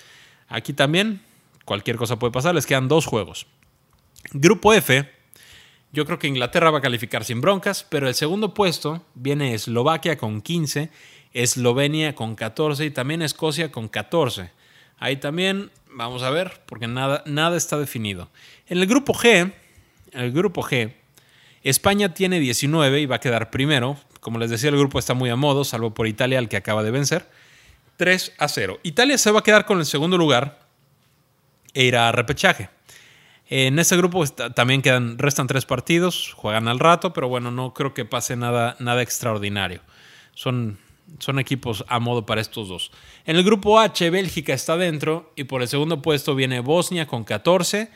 Aquí 0.48 0.72
también 0.72 1.20
cualquier 1.64 1.96
cosa 1.96 2.18
puede 2.18 2.33
pasar. 2.33 2.55
Les 2.55 2.64
quedan 2.64 2.88
dos 2.88 3.07
juegos. 3.07 3.46
Grupo 4.33 4.72
F, 4.72 5.09
yo 5.92 6.05
creo 6.07 6.18
que 6.18 6.29
Inglaterra 6.29 6.70
va 6.70 6.79
a 6.79 6.83
calificar 6.83 7.24
sin 7.24 7.40
broncas, 7.40 7.85
pero 7.88 8.09
el 8.09 8.14
segundo 8.14 8.55
puesto 8.55 9.05
viene 9.14 9.55
Eslovaquia 9.55 10.16
con 10.16 10.40
15, 10.40 10.90
Eslovenia 11.33 12.14
con 12.14 12.35
14 12.35 12.85
y 12.85 12.90
también 12.90 13.22
Escocia 13.22 13.70
con 13.70 13.88
14. 13.88 14.50
Ahí 14.98 15.16
también 15.16 15.70
vamos 15.90 16.22
a 16.22 16.31
ver, 16.31 16.62
porque 16.66 16.87
nada, 16.87 17.22
nada 17.26 17.57
está 17.57 17.79
definido. 17.79 18.31
En 18.68 18.79
el 18.79 18.87
grupo 18.87 19.12
G, 19.12 19.52
el 20.12 20.33
grupo 20.33 20.62
G, 20.62 20.92
España 21.68 22.14
tiene 22.14 22.38
19 22.38 23.00
y 23.00 23.07
va 23.07 23.16
a 23.16 23.20
quedar 23.20 23.50
primero. 23.50 23.96
Como 24.20 24.38
les 24.38 24.50
decía, 24.50 24.70
el 24.70 24.79
grupo 24.79 25.00
está 25.00 25.14
muy 25.14 25.31
a 25.31 25.37
modo, 25.37 25.64
salvo 25.64 25.92
por 25.92 26.07
Italia, 26.07 26.38
al 26.38 26.48
que 26.48 26.57
acaba 26.57 26.85
de 26.85 26.92
vencer. 26.92 27.29
3 27.96 28.35
a 28.38 28.46
0. 28.46 28.79
Italia 28.85 29.18
se 29.18 29.33
va 29.33 29.40
a 29.40 29.42
quedar 29.42 29.66
con 29.66 29.81
el 29.81 29.85
segundo 29.85 30.16
lugar 30.16 30.61
e 31.74 31.83
irá 31.83 32.09
a 32.09 32.12
repechaje. 32.12 32.68
En 33.48 33.81
este 33.81 33.96
grupo 33.96 34.24
también 34.55 34.81
quedan, 34.81 35.18
restan 35.18 35.48
tres 35.48 35.66
partidos, 35.66 36.35
juegan 36.35 36.68
al 36.68 36.79
rato, 36.79 37.12
pero 37.12 37.29
bueno, 37.29 37.50
no 37.50 37.74
creo 37.74 37.94
que 37.94 38.05
pase 38.05 38.37
nada, 38.37 38.76
nada 38.79 39.02
extraordinario. 39.02 39.81
Son, 40.35 40.79
son 41.18 41.40
equipos 41.40 41.85
a 41.88 41.98
modo 41.98 42.26
para 42.26 42.40
estos 42.40 42.68
dos. 42.68 42.92
En 43.24 43.35
el 43.35 43.42
grupo 43.42 43.81
H, 43.81 44.09
Bélgica 44.11 44.55
está 44.55 44.76
dentro 44.76 45.33
y 45.35 45.44
por 45.44 45.62
el 45.62 45.68
segundo 45.68 46.00
puesto 46.00 46.37
viene 46.37 46.61
Bosnia 46.61 47.09
con 47.09 47.24
14, 47.24 47.90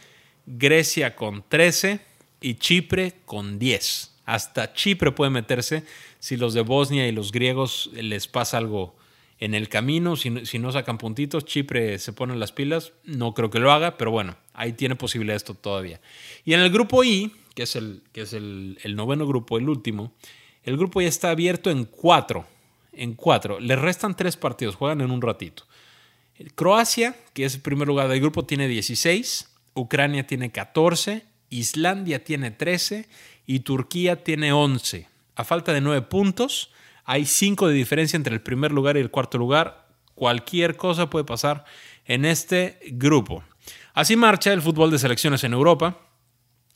Grecia 0.47 1.15
con 1.15 1.45
13 1.49 2.10
y 2.41 2.55
Chipre 2.55 3.15
con 3.25 3.59
10. 3.59 4.15
Hasta 4.25 4.73
Chipre 4.73 5.13
puede 5.13 5.31
meterse 5.31 5.85
si 6.19 6.37
los 6.37 6.55
de 6.55 6.63
Bosnia 6.63 7.09
y 7.09 7.13
los 7.13 7.33
griegos 7.33 7.91
les 7.93 8.29
pasa 8.29 8.59
algo 8.59 8.95
en 9.41 9.55
el 9.55 9.71
camino, 9.71 10.17
si, 10.17 10.31
no 10.31 10.71
sacan 10.71 10.99
puntitos, 10.99 11.47
Chipre 11.47 11.99
se 11.99 12.13
pone 12.13 12.37
las 12.37 12.53
pilas, 12.53 12.93
no 13.05 13.33
creo 13.33 13.49
que 13.49 13.59
lo 13.59 13.73
haga, 13.73 13.97
pero 13.97 14.11
bueno, 14.11 14.37
ahí 14.53 14.75
tiene 14.75 14.97
posibilidad 14.97 15.35
esto 15.35 15.55
todavía. 15.55 15.99
Y 16.45 16.53
en 16.53 16.61
el 16.61 16.71
grupo 16.71 17.03
I, 17.03 17.33
que 17.55 17.63
es 17.63 17.75
el, 17.75 18.03
que 18.13 18.21
es 18.21 18.35
el, 18.35 18.77
noveno 18.95 19.27
grupo, 19.27 19.57
el 19.57 19.71
último, 19.71 20.13
el 20.63 20.77
grupo 20.77 21.01
ya 21.01 21.09
está 21.09 21.31
abierto 21.31 21.71
en 21.71 21.87
cuatro, 21.87 22.47
en 22.93 23.15
cuatro, 23.15 23.59
le 23.61 23.77
restan 23.77 24.15
tres 24.15 24.37
partidos, 24.37 24.77
juegan 24.77 25.01
en 25.01 25.11
un 25.11 25.23
ratito. 25.23 25.65
Croacia, 26.55 27.17
que 27.33 27.47
es 27.47 27.55
el 27.55 27.63
primer 27.63 27.89
lugar 27.89 28.09
del 28.09 28.21
grupo, 28.21 28.45
tiene 28.45 28.69
16, 28.69 29.49
Ucrania 29.73 30.27
tiene 30.27 30.53
14, 30.53 31.25
Islandia 31.51 32.25
tiene 32.25 32.51
13 32.51 33.09
y 33.47 33.61
Turquía 33.61 34.23
tiene 34.25 34.53
11. 34.53 35.09
A 35.35 35.45
falta 35.45 35.73
de 35.73 35.81
nueve 35.81 36.03
puntos, 36.03 36.71
hay 37.05 37.27
cinco 37.27 37.67
de 37.67 37.75
diferencia 37.75 38.17
entre 38.17 38.35
el 38.35 38.41
primer 38.41 38.73
lugar 38.73 38.97
y 38.97 39.01
el 39.01 39.11
cuarto 39.11 39.39
lugar. 39.39 39.89
Cualquier 40.15 40.77
cosa 40.77 41.11
puede 41.11 41.25
pasar 41.25 41.65
en 42.05 42.25
este 42.25 42.79
grupo. 42.93 43.43
Así 43.95 44.17
marcha 44.17 44.53
el 44.53 44.63
fútbol 44.63 44.91
de 44.91 44.99
selecciones 44.99 45.43
en 45.45 45.53
Europa. 45.53 45.99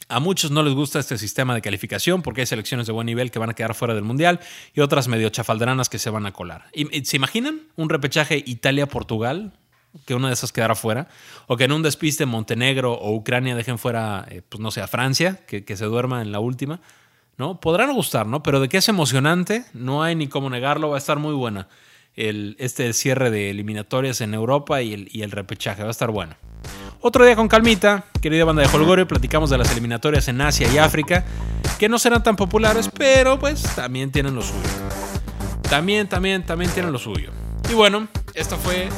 A 0.09 0.21
muchos 0.21 0.51
no 0.51 0.63
les 0.63 0.75
gusta 0.75 0.99
este 0.99 1.17
sistema 1.19 1.55
de 1.55 1.63
calificación 1.63 2.23
porque 2.23 2.43
hay 2.43 2.47
selecciones 2.47 2.87
de 2.87 2.93
buen 2.93 3.07
nivel 3.07 3.31
que 3.31 3.39
van 3.39 3.51
a 3.51 3.55
quedar 3.55 3.75
fuera 3.75 3.95
del 3.95 4.05
Mundial 4.05 4.41
y 4.75 4.81
otras 4.81 5.09
medio 5.09 5.29
chafaldranas 5.31 5.89
que 5.89 5.99
se 5.99 6.11
van 6.11 6.27
a 6.27 6.33
colar. 6.33 6.67
¿Se 7.05 7.17
imaginan 7.17 7.63
un 7.77 7.89
repechaje 7.89 8.43
Italia-Portugal? 8.45 9.59
Que 10.07 10.15
una 10.15 10.29
de 10.29 10.35
esas 10.35 10.53
quedara 10.53 10.75
fuera. 10.75 11.09
O 11.47 11.57
que 11.57 11.65
en 11.65 11.73
un 11.73 11.83
despiste 11.83 12.27
Montenegro 12.27 12.93
o 12.95 13.15
Ucrania 13.15 13.55
dejen 13.55 13.79
fuera, 13.79 14.27
eh, 14.29 14.43
pues 14.49 14.61
no 14.61 14.71
sé, 14.71 14.81
a 14.81 14.89
Francia, 14.89 15.41
que, 15.47 15.65
que 15.65 15.77
se 15.77 15.85
duerma 15.85 16.23
en 16.23 16.33
la 16.33 16.41
última. 16.41 16.81
¿no? 17.37 17.61
Podrán 17.61 17.93
gustar, 17.95 18.27
¿no? 18.27 18.43
Pero 18.43 18.61
de 18.61 18.69
que 18.69 18.79
es 18.79 18.89
emocionante, 18.89 19.65
no 19.73 20.03
hay 20.03 20.15
ni 20.15 20.29
cómo 20.29 20.51
negarlo, 20.51 20.91
va 20.91 20.97
a 20.97 20.99
estar 20.99 21.19
muy 21.19 21.35
buena. 21.35 21.69
El, 22.15 22.57
este 22.61 22.93
cierre 22.93 23.31
de 23.31 23.51
eliminatorias 23.51 24.21
en 24.21 24.35
Europa 24.35 24.83
y 24.83 24.95
el, 24.95 25.09
y 25.11 25.23
el 25.23 25.33
repechaje, 25.33 25.83
va 25.83 25.89
a 25.89 25.91
estar 25.91 26.11
bueno. 26.11 26.37
Otro 27.01 27.25
día 27.25 27.37
con 27.37 27.49
calmita, 27.49 28.05
querida 28.23 28.45
banda 28.45 28.63
de 28.63 28.69
Holgorio, 28.69 29.07
platicamos 29.07 29.51
de 29.51 29.59
las 29.59 29.71
eliminatorias 29.73 30.29
en 30.29 30.41
Asia 30.41 30.73
y 30.73 30.79
África, 30.79 31.25
que 31.79 31.89
no 31.89 31.99
serán 31.99 32.23
tan 32.23 32.37
populares, 32.37 32.89
pero 32.97 33.39
pues 33.39 33.63
también 33.75 34.11
tienen 34.11 34.35
lo 34.35 34.43
suyo. 34.43 34.63
También, 35.69 36.09
también, 36.09 36.47
también 36.47 36.71
tienen 36.71 36.93
lo 36.93 36.99
suyo. 36.99 37.31
Y 37.69 37.75
bueno, 37.75 38.09
esto 38.35 38.57
fue, 38.57 38.89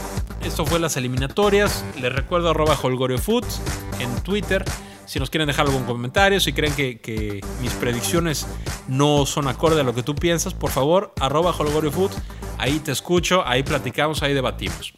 esto 0.43 0.67
fue 0.67 0.79
las 0.79 0.97
eliminatorias. 0.97 1.85
Les 2.01 2.13
recuerdo 2.13 2.51
arroba 2.51 2.79
Holgorio 2.81 3.19
Foods 3.19 3.61
en 3.99 4.15
Twitter. 4.23 4.65
Si 5.07 5.21
nos 5.21 5.31
quieren 5.31 5.47
dejar 5.47 5.67
algún 5.67 5.85
comentario, 5.85 6.41
si 6.41 6.53
creen 6.53 6.75
que, 6.75 7.41
mis 7.61 7.73
predicciones 7.75 8.47
no 8.89 9.25
son 9.25 9.47
acorde 9.47 9.81
a 9.81 9.85
lo 9.85 9.95
que 9.95 10.03
tú 10.03 10.15
piensas, 10.15 10.53
por 10.55 10.71
favor, 10.71 11.15
arroba 11.21 11.53
Food. 11.53 12.11
Ahí 12.59 12.81
te 12.81 12.93
escucho, 12.93 13.47
ahí 13.47 13.63
platicamos, 13.63 14.23
ahí 14.23 14.35
debatimos. 14.35 14.95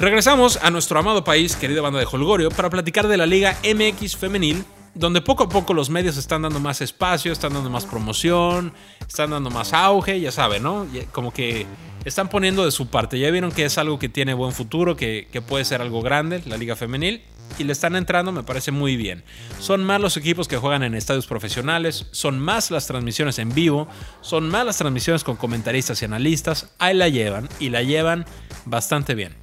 Regresamos 0.00 0.58
a 0.62 0.70
nuestro 0.70 0.98
amado 0.98 1.24
país, 1.24 1.56
querida 1.56 1.82
banda 1.82 2.00
de 2.00 2.06
Holgorio, 2.10 2.50
para 2.50 2.70
platicar 2.70 3.06
de 3.06 3.16
la 3.16 3.26
Liga 3.26 3.58
MX 3.62 4.16
Femenil, 4.16 4.64
donde 5.00 5.22
poco 5.22 5.44
a 5.44 5.48
poco 5.48 5.74
los 5.74 5.90
medios 5.90 6.16
están 6.16 6.42
dando 6.42 6.60
más 6.60 6.80
espacio, 6.82 7.32
están 7.32 7.54
dando 7.54 7.70
más 7.70 7.86
promoción, 7.86 8.72
están 9.00 9.30
dando 9.30 9.50
más 9.50 9.72
auge, 9.72 10.20
ya 10.20 10.30
saben, 10.30 10.62
¿no? 10.62 10.86
Como 11.10 11.32
que 11.32 11.66
están 12.04 12.28
poniendo 12.28 12.64
de 12.64 12.70
su 12.70 12.88
parte. 12.88 13.18
Ya 13.18 13.30
vieron 13.30 13.50
que 13.50 13.64
es 13.64 13.78
algo 13.78 13.98
que 13.98 14.08
tiene 14.08 14.34
buen 14.34 14.52
futuro, 14.52 14.96
que, 14.96 15.26
que 15.32 15.40
puede 15.40 15.64
ser 15.64 15.80
algo 15.80 16.02
grande, 16.02 16.42
la 16.46 16.56
Liga 16.56 16.76
Femenil 16.76 17.22
y 17.58 17.64
le 17.64 17.72
están 17.72 17.96
entrando, 17.96 18.30
me 18.30 18.42
parece 18.42 18.70
muy 18.70 18.96
bien. 18.96 19.24
Son 19.58 19.82
más 19.82 20.00
los 20.00 20.16
equipos 20.16 20.48
que 20.48 20.56
juegan 20.56 20.82
en 20.82 20.94
estadios 20.94 21.26
profesionales, 21.26 22.06
son 22.12 22.38
más 22.38 22.70
las 22.70 22.86
transmisiones 22.86 23.38
en 23.38 23.54
vivo, 23.54 23.88
son 24.20 24.48
más 24.48 24.64
las 24.64 24.78
transmisiones 24.78 25.24
con 25.24 25.36
comentaristas 25.36 26.00
y 26.02 26.04
analistas. 26.04 26.70
Ahí 26.78 26.94
la 26.94 27.08
llevan 27.08 27.48
y 27.58 27.70
la 27.70 27.82
llevan 27.82 28.24
bastante 28.66 29.14
bien. 29.14 29.34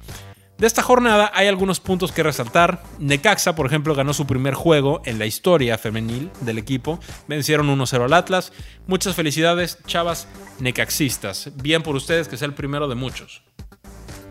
De 0.58 0.66
esta 0.66 0.82
jornada 0.82 1.30
hay 1.34 1.46
algunos 1.46 1.78
puntos 1.78 2.10
que 2.10 2.24
resaltar. 2.24 2.82
Necaxa, 2.98 3.54
por 3.54 3.66
ejemplo, 3.66 3.94
ganó 3.94 4.12
su 4.12 4.26
primer 4.26 4.54
juego 4.54 5.00
en 5.04 5.20
la 5.20 5.26
historia 5.26 5.78
femenil 5.78 6.32
del 6.40 6.58
equipo. 6.58 6.98
Vencieron 7.28 7.68
1-0 7.68 8.04
al 8.04 8.12
Atlas. 8.12 8.52
Muchas 8.88 9.14
felicidades, 9.14 9.78
chavas 9.86 10.26
necaxistas. 10.58 11.52
Bien 11.62 11.84
por 11.84 11.94
ustedes, 11.94 12.26
que 12.26 12.36
sea 12.36 12.46
el 12.46 12.54
primero 12.54 12.88
de 12.88 12.96
muchos. 12.96 13.42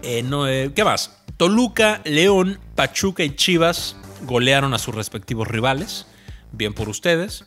Eh, 0.04 0.22
eh, 0.30 0.72
¿Qué 0.76 0.84
más? 0.84 1.24
Toluca, 1.38 2.02
León, 2.04 2.60
Pachuca 2.76 3.24
y 3.24 3.34
Chivas 3.34 3.96
golearon 4.24 4.74
a 4.74 4.80
sus 4.80 4.94
respectivos 4.94 5.48
rivales. 5.48 6.08
Bien 6.52 6.74
por 6.74 6.90
ustedes. 6.90 7.46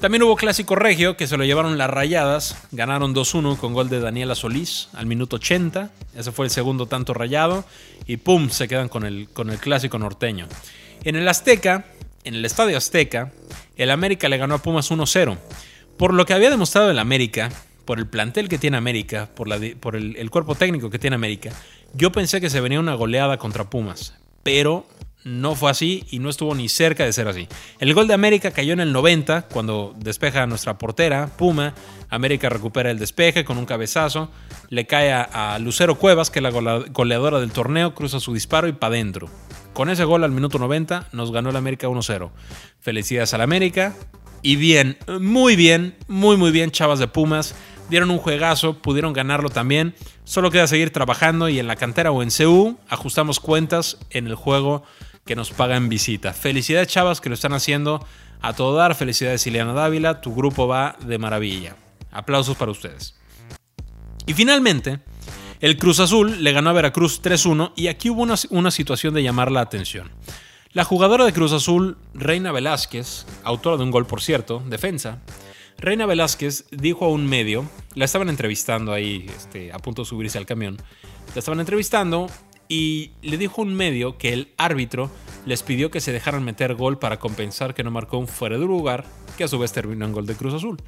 También 0.00 0.22
hubo 0.22 0.34
clásico 0.34 0.76
regio 0.76 1.18
que 1.18 1.26
se 1.26 1.36
lo 1.36 1.44
llevaron 1.44 1.76
las 1.76 1.90
rayadas. 1.90 2.56
Ganaron 2.72 3.14
2-1 3.14 3.58
con 3.58 3.74
gol 3.74 3.90
de 3.90 4.00
Daniela 4.00 4.34
Solís 4.34 4.88
al 4.94 5.04
minuto 5.04 5.36
80. 5.36 5.90
Ese 6.16 6.32
fue 6.32 6.46
el 6.46 6.50
segundo 6.50 6.86
tanto 6.86 7.12
rayado. 7.12 7.66
Y 8.06 8.16
pum, 8.16 8.48
se 8.48 8.66
quedan 8.66 8.88
con 8.88 9.04
el, 9.04 9.28
con 9.28 9.50
el 9.50 9.58
clásico 9.58 9.98
norteño. 9.98 10.48
En 11.04 11.16
el 11.16 11.28
Azteca, 11.28 11.84
en 12.24 12.34
el 12.34 12.46
Estadio 12.46 12.78
Azteca, 12.78 13.30
el 13.76 13.90
América 13.90 14.30
le 14.30 14.38
ganó 14.38 14.54
a 14.54 14.62
Pumas 14.62 14.90
1-0. 14.90 15.36
Por 15.98 16.14
lo 16.14 16.24
que 16.24 16.32
había 16.32 16.48
demostrado 16.48 16.90
el 16.90 16.98
América, 16.98 17.50
por 17.84 17.98
el 17.98 18.06
plantel 18.06 18.48
que 18.48 18.56
tiene 18.56 18.78
América, 18.78 19.28
por, 19.34 19.52
el 19.52 20.30
cuerpo 20.30 20.54
técnico 20.54 20.88
que 20.88 20.98
tiene 20.98 21.16
América, 21.16 21.50
yo 21.92 22.10
pensé 22.10 22.40
que 22.40 22.48
se 22.48 22.62
venía 22.62 22.80
una 22.80 22.94
goleada 22.94 23.36
contra 23.36 23.68
Pumas, 23.68 24.14
pero 24.42 24.86
no 25.24 25.54
fue 25.54 25.70
así 25.70 26.04
y 26.10 26.18
no 26.18 26.30
estuvo 26.30 26.54
ni 26.54 26.68
cerca 26.68 27.04
de 27.04 27.12
ser 27.12 27.28
así. 27.28 27.48
El 27.78 27.94
gol 27.94 28.08
de 28.08 28.14
América 28.14 28.50
cayó 28.50 28.72
en 28.72 28.80
el 28.80 28.92
90 28.92 29.42
cuando 29.52 29.94
despeja 29.98 30.42
a 30.42 30.46
nuestra 30.46 30.78
portera, 30.78 31.28
Puma. 31.36 31.74
América 32.08 32.48
recupera 32.48 32.90
el 32.90 32.98
despeje 32.98 33.44
con 33.44 33.58
un 33.58 33.66
cabezazo. 33.66 34.30
Le 34.68 34.86
cae 34.86 35.12
a, 35.12 35.58
Lucero 35.58 35.96
Cuevas, 35.96 36.30
que 36.30 36.38
es 36.38 36.42
la 36.42 36.50
goleadora 36.50 37.40
del 37.40 37.52
torneo, 37.52 37.94
cruza 37.94 38.20
su 38.20 38.32
disparo 38.34 38.68
y 38.68 38.72
para 38.72 38.94
adentro. 38.94 39.28
Con 39.72 39.90
ese 39.90 40.04
gol 40.04 40.24
al 40.24 40.32
minuto 40.32 40.58
90 40.58 41.08
nos 41.12 41.32
ganó 41.32 41.50
el 41.50 41.56
América 41.56 41.88
1-0. 41.88 42.30
Felicidades 42.80 43.34
al 43.34 43.42
América. 43.42 43.94
Y 44.42 44.56
bien, 44.56 44.96
muy 45.20 45.54
bien, 45.54 45.96
muy 46.08 46.38
muy 46.38 46.50
bien, 46.50 46.70
chavas 46.70 46.98
de 46.98 47.06
Pumas 47.06 47.54
dieron 47.90 48.10
un 48.10 48.18
juegazo, 48.18 48.78
pudieron 48.78 49.12
ganarlo 49.12 49.50
también. 49.50 49.94
Solo 50.24 50.50
queda 50.50 50.66
seguir 50.66 50.90
trabajando 50.90 51.48
y 51.48 51.58
en 51.58 51.66
la 51.66 51.76
cantera 51.76 52.12
o 52.12 52.22
en 52.22 52.30
CU 52.30 52.78
ajustamos 52.88 53.40
cuentas 53.40 53.98
en 54.10 54.28
el 54.28 54.36
juego 54.36 54.84
que 55.30 55.36
nos 55.36 55.52
paga 55.52 55.76
en 55.76 55.88
visita. 55.88 56.32
Felicidades 56.32 56.88
chavas 56.88 57.20
que 57.20 57.28
lo 57.28 57.36
están 57.36 57.52
haciendo 57.52 58.04
a 58.42 58.52
todo 58.52 58.74
dar. 58.74 58.96
Felicidades 58.96 59.46
Ileana 59.46 59.72
Dávila, 59.72 60.20
tu 60.20 60.34
grupo 60.34 60.66
va 60.66 60.96
de 61.06 61.18
maravilla. 61.18 61.76
Aplausos 62.10 62.56
para 62.56 62.72
ustedes. 62.72 63.14
Y 64.26 64.34
finalmente, 64.34 64.98
el 65.60 65.76
Cruz 65.76 66.00
Azul 66.00 66.42
le 66.42 66.50
ganó 66.50 66.70
a 66.70 66.72
Veracruz 66.72 67.22
3-1 67.22 67.74
y 67.76 67.86
aquí 67.86 68.10
hubo 68.10 68.22
una, 68.22 68.34
una 68.48 68.72
situación 68.72 69.14
de 69.14 69.22
llamar 69.22 69.52
la 69.52 69.60
atención. 69.60 70.10
La 70.72 70.82
jugadora 70.82 71.24
de 71.24 71.32
Cruz 71.32 71.52
Azul, 71.52 71.96
Reina 72.12 72.50
Velázquez, 72.50 73.24
autora 73.44 73.76
de 73.76 73.84
un 73.84 73.92
gol 73.92 74.06
por 74.08 74.22
cierto, 74.22 74.60
defensa, 74.66 75.20
Reina 75.78 76.06
Velázquez 76.06 76.64
dijo 76.72 77.04
a 77.04 77.08
un 77.08 77.24
medio, 77.24 77.70
la 77.94 78.04
estaban 78.04 78.30
entrevistando 78.30 78.92
ahí, 78.92 79.26
este, 79.36 79.72
a 79.72 79.78
punto 79.78 80.02
de 80.02 80.06
subirse 80.06 80.38
al 80.38 80.46
camión, 80.46 80.76
la 81.34 81.38
estaban 81.38 81.60
entrevistando 81.60 82.26
y 82.70 83.10
le 83.20 83.36
dijo 83.36 83.62
un 83.62 83.74
medio 83.74 84.16
que 84.16 84.32
el 84.32 84.54
árbitro 84.56 85.10
les 85.44 85.62
pidió 85.64 85.90
que 85.90 86.00
se 86.00 86.12
dejaran 86.12 86.44
meter 86.44 86.76
gol 86.76 86.98
para 86.98 87.18
compensar 87.18 87.74
que 87.74 87.82
no 87.82 87.90
marcó 87.90 88.16
un 88.16 88.28
fuera 88.28 88.56
de 88.56 88.64
lugar, 88.64 89.04
que 89.36 89.44
a 89.44 89.48
su 89.48 89.58
vez 89.58 89.72
terminó 89.72 90.06
en 90.06 90.12
gol 90.12 90.24
de 90.24 90.36
Cruz 90.36 90.54
Azul. 90.54 90.78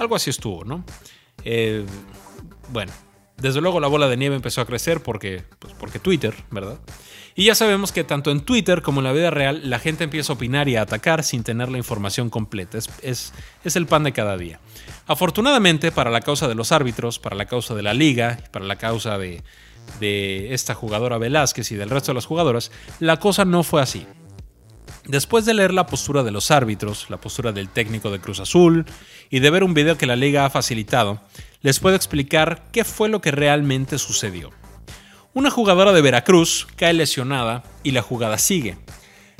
Algo 0.00 0.16
así 0.16 0.28
estuvo, 0.28 0.64
¿no? 0.64 0.84
Eh, 1.44 1.86
bueno, 2.72 2.92
Desde 3.40 3.60
luego 3.62 3.80
la 3.80 3.88
bola 3.88 4.08
de 4.08 4.16
nieve 4.16 4.36
empezó 4.36 4.60
a 4.60 4.66
crecer 4.66 5.02
porque, 5.02 5.44
pues 5.58 5.72
porque 5.72 5.98
Twitter, 5.98 6.34
¿verdad? 6.50 6.78
Y 7.34 7.44
ya 7.44 7.54
sabemos 7.54 7.90
que 7.90 8.04
tanto 8.04 8.30
en 8.30 8.40
Twitter 8.40 8.82
como 8.82 9.00
en 9.00 9.04
la 9.04 9.12
vida 9.12 9.30
real 9.30 9.62
la 9.70 9.78
gente 9.78 10.04
empieza 10.04 10.32
a 10.32 10.36
opinar 10.36 10.68
y 10.68 10.76
a 10.76 10.82
atacar 10.82 11.24
sin 11.24 11.42
tener 11.42 11.70
la 11.70 11.78
información 11.78 12.28
completa. 12.28 12.76
Es, 12.76 13.32
es, 13.64 13.76
el 13.76 13.86
pan 13.86 14.02
de 14.02 14.12
cada 14.12 14.36
día. 14.36 14.60
Afortunadamente, 15.06 15.90
para 15.90 16.10
la 16.10 16.20
causa 16.20 16.48
de 16.48 16.54
los 16.54 16.70
árbitros, 16.70 17.18
para 17.18 17.34
la 17.34 17.46
causa 17.46 17.74
de 17.74 17.82
la 17.82 17.94
liga, 17.94 18.38
para 18.52 18.66
la 18.66 18.76
causa 18.76 19.16
de, 19.16 19.42
de 19.98 20.54
esta 20.54 20.74
jugadora 20.74 21.18
Velázquez 21.18 21.72
y 21.72 21.76
del 21.76 21.90
resto 21.90 22.12
de 22.12 22.16
las 22.16 22.26
jugadoras, 22.26 22.70
la 22.98 23.18
cosa 23.18 23.44
no 23.44 23.62
fue 23.62 23.82
así. 23.82 24.06
Después 25.06 25.44
de 25.44 25.54
leer 25.54 25.72
la 25.72 25.86
postura 25.86 26.22
de 26.22 26.30
los 26.30 26.50
árbitros, 26.50 27.08
la 27.08 27.20
postura 27.20 27.52
del 27.52 27.68
técnico 27.68 28.10
de 28.10 28.20
Cruz 28.20 28.38
Azul 28.38 28.84
y 29.28 29.40
de 29.40 29.50
ver 29.50 29.64
un 29.64 29.74
video 29.74 29.98
que 29.98 30.06
la 30.06 30.14
liga 30.14 30.44
ha 30.44 30.50
facilitado, 30.50 31.20
les 31.62 31.80
puedo 31.80 31.96
explicar 31.96 32.64
qué 32.70 32.84
fue 32.84 33.08
lo 33.08 33.20
que 33.20 33.30
realmente 33.30 33.98
sucedió. 33.98 34.50
Una 35.32 35.50
jugadora 35.50 35.92
de 35.92 36.02
Veracruz 36.02 36.66
cae 36.76 36.92
lesionada 36.92 37.62
y 37.82 37.92
la 37.92 38.02
jugada 38.02 38.38
sigue. 38.38 38.78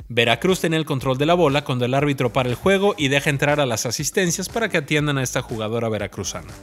Veracruz 0.07 0.59
tiene 0.59 0.77
el 0.77 0.85
control 0.85 1.17
de 1.17 1.25
la 1.25 1.35
bola 1.35 1.63
cuando 1.63 1.85
el 1.85 1.93
árbitro 1.93 2.33
para 2.33 2.49
el 2.49 2.55
juego 2.55 2.95
y 2.97 3.07
deja 3.07 3.29
entrar 3.29 3.59
a 3.59 3.65
las 3.65 3.85
asistencias 3.85 4.49
para 4.49 4.67
que 4.67 4.77
atiendan 4.77 5.17
a 5.17 5.23
esta 5.23 5.41
jugadora 5.41 5.87
veracruzana. 5.87 6.53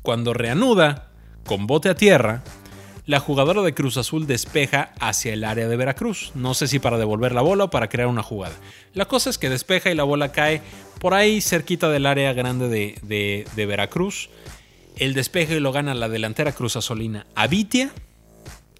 Cuando 0.00 0.32
reanuda, 0.32 1.10
con 1.48 1.66
bote 1.66 1.88
a 1.88 1.94
tierra, 1.94 2.42
la 3.06 3.20
jugadora 3.20 3.62
de 3.62 3.72
Cruz 3.72 3.96
Azul 3.96 4.26
despeja 4.26 4.92
hacia 5.00 5.32
el 5.32 5.44
área 5.44 5.66
de 5.66 5.76
Veracruz. 5.76 6.32
No 6.34 6.52
sé 6.52 6.68
si 6.68 6.78
para 6.78 6.98
devolver 6.98 7.32
la 7.32 7.40
bola 7.40 7.64
o 7.64 7.70
para 7.70 7.88
crear 7.88 8.06
una 8.06 8.22
jugada. 8.22 8.54
La 8.92 9.06
cosa 9.06 9.30
es 9.30 9.38
que 9.38 9.48
despeja 9.48 9.90
y 9.90 9.94
la 9.94 10.04
bola 10.04 10.30
cae 10.30 10.60
por 11.00 11.14
ahí 11.14 11.40
cerquita 11.40 11.88
del 11.88 12.04
área 12.04 12.34
grande 12.34 12.68
de, 12.68 13.66
Veracruz. 13.66 14.28
El 14.98 15.14
despeje 15.14 15.58
lo 15.58 15.72
gana 15.72 15.94
la 15.94 16.10
delantera 16.10 16.52
Cruz 16.52 16.76
Azulina 16.76 17.26
Avitia. 17.34 17.92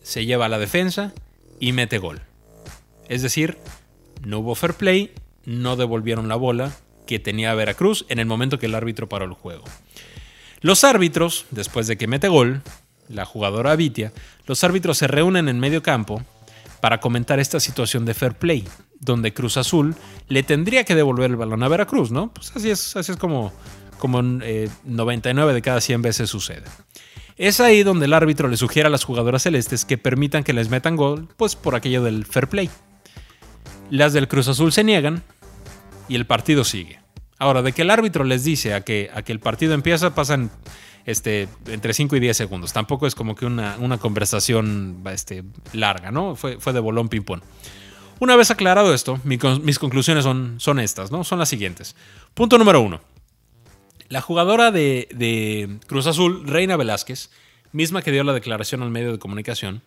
Se 0.03 0.27
lleva 0.27 0.45
a 0.45 0.51
la 0.51 0.59
defensa 0.59 1.15
y 1.59 1.73
mete 1.73 1.97
gol. 1.97 2.21
Es 3.09 3.23
decir, 3.23 3.57
no 4.27 4.41
hubo 4.41 4.55
fair 4.55 4.75
play, 4.75 5.15
no 5.47 5.77
devolvieron 5.77 6.29
la 6.29 6.37
bola 6.37 6.77
que 7.07 7.19
tenía 7.19 7.55
Veracruz 7.55 8.05
en 8.11 8.19
el 8.19 8.27
momento 8.27 8.59
que 8.59 8.67
el 8.67 8.75
árbitro 8.75 9.09
paró 9.09 9.25
el 9.25 9.33
juego. 9.33 9.65
Los 10.61 10.85
árbitros, 10.85 11.47
después 11.51 11.87
de 11.87 11.97
que 11.97 12.07
mete 12.07 12.29
gol, 12.29 12.63
la 13.09 13.25
jugadora 13.25 13.77
Vitia, 13.77 14.13
los 14.47 14.65
árbitros 14.65 14.99
se 14.99 15.07
reúnen 15.07 15.49
en 15.49 15.61
medio 15.61 15.83
campo 15.83 16.23
para 16.81 17.01
comentar 17.01 17.39
esta 17.39 17.61
situación 17.61 18.05
de 18.05 18.15
fair 18.15 18.35
play, 18.35 18.67
donde 19.01 19.33
Cruz 19.33 19.57
Azul 19.57 19.95
le 20.29 20.43
tendría 20.43 20.85
que 20.85 20.95
devolver 20.95 21.31
el 21.31 21.37
balón 21.37 21.63
a 21.63 21.69
Veracruz, 21.69 22.11
¿no? 22.11 22.33
Pues 22.33 22.53
así 22.55 22.71
es, 22.71 22.97
así 22.97 23.13
es 23.13 23.19
como, 23.19 23.53
como 23.99 24.23
99 24.23 25.51
eh, 25.51 25.55
de 25.55 25.63
cada 25.63 25.81
100 25.81 26.03
veces 26.03 26.31
sucede. 26.31 26.65
Es 27.37 27.61
ahí 27.61 27.85
donde 27.85 28.07
el 28.07 28.15
árbitro 28.15 28.49
le 28.49 28.57
sugiere 28.57 28.89
a 28.89 28.91
las 28.91 29.05
jugadoras 29.05 29.43
celestes 29.43 29.85
que 29.85 29.97
permitan 29.97 30.43
que 30.43 30.53
les 30.53 30.71
metan 30.71 30.97
gol, 30.97 31.29
pues 31.37 31.55
por 31.55 31.77
aquello 31.77 32.03
del 32.03 32.27
fair 32.27 32.49
play. 32.49 32.69
Las 33.91 34.13
del 34.13 34.29
Cruz 34.29 34.49
Azul 34.49 34.73
se 34.73 34.83
niegan 34.83 35.23
y 36.09 36.17
el 36.17 36.27
partido 36.27 36.65
sigue. 36.65 36.99
Ahora, 37.39 37.63
de 37.63 37.73
que 37.73 37.83
el 37.83 37.91
árbitro 37.91 38.25
les 38.25 38.45
dice 38.45 38.75
a 38.75 38.83
que, 38.83 39.11
a 39.15 39.23
que 39.23 39.33
el 39.33 39.41
partido 39.41 39.75
empieza, 39.75 40.15
pasan 40.15 40.51
este, 41.07 41.49
entre 41.67 41.95
5 41.95 42.17
y 42.17 42.21
10 42.21 42.37
segundos. 42.37 42.73
Tampoco 42.73 43.07
es 43.07 43.15
como 43.15 43.35
que 43.35 43.47
una, 43.47 43.99
conversación 43.99 45.03
este, 45.13 45.45
larga, 45.73 46.11
¿no? 46.11 46.37
Fue, 46.37 46.59
fue 46.59 46.73
de 46.73 46.81
bolón 46.81 47.09
ping-pong. 47.09 47.41
Una 48.21 48.35
vez 48.35 48.51
aclarado 48.51 48.93
esto, 48.93 49.21
mis 49.25 49.79
conclusiones 49.79 50.25
son, 50.25 50.57
son 50.59 50.81
estas, 50.81 51.13
¿no? 51.13 51.23
Son 51.23 51.39
las 51.39 51.49
siguientes. 51.49 51.95
Punto 52.35 52.59
número 52.59 52.81
uno. 52.81 53.01
La 54.09 54.21
jugadora 54.21 54.73
de, 54.73 55.09
de 55.15 55.79
Cruz 55.87 56.07
Azul, 56.07 56.47
Reina 56.47 56.77
Velázquez, 56.77 57.31
misma 57.73 58.03
que 58.03 58.11
dio 58.11 58.25
la 58.25 58.33
declaración 58.33 58.83
al 58.83 58.91
medio 58.91 59.13
de 59.13 59.19
comunicación, 59.19 59.83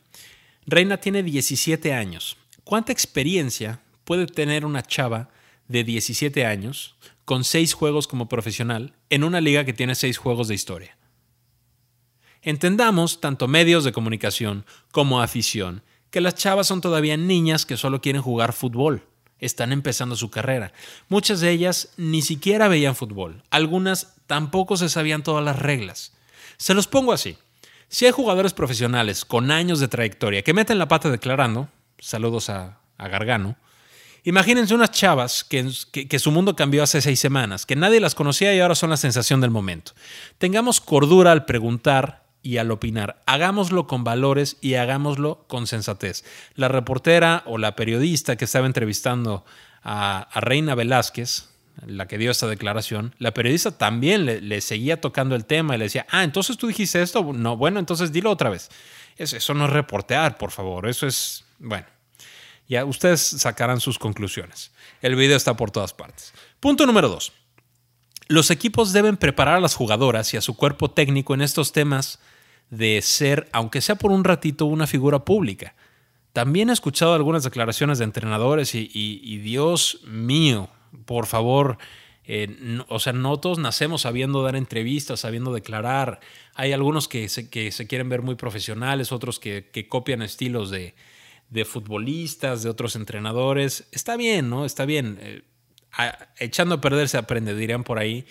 Reina 0.65 0.97
tiene 0.97 1.23
17 1.23 1.93
años. 1.93 2.37
¿Cuánta 2.63 2.93
experiencia 2.93 3.79
puede 4.05 4.27
tener 4.27 4.65
una 4.65 4.83
chava 4.83 5.29
de 5.67 5.83
17 5.83 6.45
años 6.45 6.95
con 7.31 7.45
6 7.45 7.75
juegos 7.75 8.09
como 8.09 8.27
profesional 8.27 8.93
en 9.09 9.23
una 9.23 9.39
liga 9.39 9.63
que 9.63 9.71
tiene 9.71 9.95
6 9.95 10.17
juegos 10.17 10.49
de 10.49 10.53
historia? 10.53 10.97
Entendamos, 12.41 13.21
tanto 13.21 13.47
medios 13.47 13.85
de 13.85 13.93
comunicación 13.93 14.65
como 14.91 15.21
afición, 15.21 15.81
que 16.09 16.19
las 16.19 16.35
chavas 16.35 16.67
son 16.67 16.81
todavía 16.81 17.15
niñas 17.15 17.65
que 17.65 17.77
solo 17.77 18.01
quieren 18.01 18.21
jugar 18.21 18.51
fútbol. 18.51 19.07
Están 19.39 19.71
empezando 19.71 20.17
su 20.17 20.29
carrera. 20.29 20.73
Muchas 21.07 21.39
de 21.39 21.51
ellas 21.51 21.93
ni 21.95 22.21
siquiera 22.21 22.67
veían 22.67 22.97
fútbol. 22.97 23.43
Algunas 23.49 24.17
tampoco 24.27 24.75
se 24.75 24.89
sabían 24.89 25.23
todas 25.23 25.45
las 25.45 25.57
reglas. 25.57 26.11
Se 26.57 26.73
los 26.73 26.87
pongo 26.87 27.13
así. 27.13 27.37
Si 27.87 28.05
hay 28.05 28.11
jugadores 28.11 28.51
profesionales 28.51 29.23
con 29.23 29.51
años 29.51 29.79
de 29.79 29.87
trayectoria 29.87 30.41
que 30.41 30.53
meten 30.53 30.79
la 30.79 30.89
pata 30.89 31.09
declarando, 31.09 31.69
saludos 31.97 32.49
a, 32.49 32.81
Gargano, 32.97 33.55
imagínense 34.23 34.73
unas 34.73 34.91
chavas 34.91 35.43
que, 35.43 35.69
que, 36.07 36.19
su 36.19 36.31
mundo 36.31 36.55
cambió 36.55 36.83
hace 36.83 37.01
seis 37.01 37.19
semanas, 37.19 37.65
que 37.65 37.75
nadie 37.75 37.99
las 37.99 38.15
conocía 38.15 38.53
y 38.53 38.59
ahora 38.59 38.75
son 38.75 38.89
la 38.89 38.97
sensación 38.97 39.41
del 39.41 39.51
momento. 39.51 39.93
Tengamos 40.37 40.81
cordura 40.81 41.31
al 41.31 41.45
preguntar 41.45 42.21
y 42.43 42.57
al 42.57 42.71
opinar. 42.71 43.21
Hagámoslo 43.25 43.87
con 43.87 44.03
valores 44.03 44.57
y 44.61 44.75
hagámoslo 44.75 45.45
con 45.47 45.67
sensatez. 45.67 46.23
La 46.55 46.67
reportera 46.67 47.43
o 47.45 47.57
la 47.57 47.75
periodista 47.75 48.35
que 48.35 48.45
estaba 48.45 48.65
entrevistando 48.65 49.45
a, 49.83 50.27
Reina 50.35 50.75
Velázquez, 50.75 51.49
la 51.85 52.07
que 52.07 52.17
dio 52.17 52.31
esta 52.31 52.47
declaración, 52.47 53.15
la 53.17 53.33
periodista 53.33 53.77
también 53.77 54.25
le, 54.25 54.61
seguía 54.61 55.01
tocando 55.01 55.35
el 55.35 55.45
tema 55.45 55.75
y 55.75 55.77
le 55.79 55.85
decía, 55.85 56.05
ah, 56.09 56.23
entonces 56.23 56.57
tú 56.57 56.67
dijiste 56.67 57.01
esto, 57.01 57.33
no, 57.33 57.57
bueno, 57.57 57.79
entonces 57.79 58.11
dilo 58.11 58.31
otra 58.31 58.49
vez. 58.49 58.69
Eso, 59.17 59.37
eso 59.37 59.53
no 59.53 59.65
es 59.65 59.71
reportear, 59.71 60.37
por 60.37 60.51
favor, 60.51 60.87
eso 60.87 61.07
es, 61.07 61.45
bueno, 61.59 61.85
ya 62.71 62.85
ustedes 62.85 63.19
sacarán 63.19 63.81
sus 63.81 63.99
conclusiones. 63.99 64.71
El 65.01 65.17
video 65.17 65.35
está 65.35 65.57
por 65.57 65.71
todas 65.71 65.93
partes. 65.93 66.33
Punto 66.61 66.85
número 66.85 67.09
dos. 67.09 67.33
Los 68.29 68.49
equipos 68.49 68.93
deben 68.93 69.17
preparar 69.17 69.57
a 69.57 69.59
las 69.59 69.75
jugadoras 69.75 70.33
y 70.33 70.37
a 70.37 70.41
su 70.41 70.55
cuerpo 70.55 70.89
técnico 70.89 71.33
en 71.33 71.41
estos 71.41 71.73
temas 71.73 72.19
de 72.69 73.01
ser, 73.01 73.49
aunque 73.51 73.81
sea 73.81 73.95
por 73.95 74.11
un 74.11 74.23
ratito, 74.23 74.67
una 74.67 74.87
figura 74.87 75.25
pública. 75.25 75.75
También 76.31 76.69
he 76.69 76.73
escuchado 76.73 77.13
algunas 77.13 77.43
declaraciones 77.43 77.97
de 77.97 78.05
entrenadores 78.05 78.73
y, 78.73 79.37
Dios 79.39 79.99
mío, 80.05 80.69
por 81.03 81.25
favor, 81.25 81.77
eh, 82.23 82.79
o 82.87 82.99
sea, 82.99 83.11
no 83.11 83.37
todos 83.41 83.59
nacemos 83.59 84.03
sabiendo 84.03 84.43
dar 84.43 84.55
entrevistas, 84.55 85.19
sabiendo 85.19 85.53
declarar. 85.53 86.21
Hay 86.55 86.71
algunos 86.71 87.09
que 87.09 87.27
se, 87.27 87.49
que 87.49 87.73
se 87.73 87.85
quieren 87.85 88.07
ver 88.07 88.21
muy 88.21 88.35
profesionales, 88.35 89.11
otros 89.11 89.39
que, 89.39 89.87
copian 89.89 90.21
estilos 90.21 90.69
de, 90.71 90.95
futbolistas, 91.65 92.63
de 92.63 92.69
otros 92.69 92.95
entrenadores. 92.95 93.87
Está 93.91 94.17
bien, 94.17 94.49
¿no? 94.49 94.65
Está 94.65 94.85
bien. 94.85 95.19
Eh, 95.21 95.43
echando 96.39 96.75
a 96.75 96.81
perder 96.81 97.09
se 97.09 97.17
aprende, 97.17 97.55
dirían 97.55 97.83
por 97.83 97.99
ahí. 97.99 98.25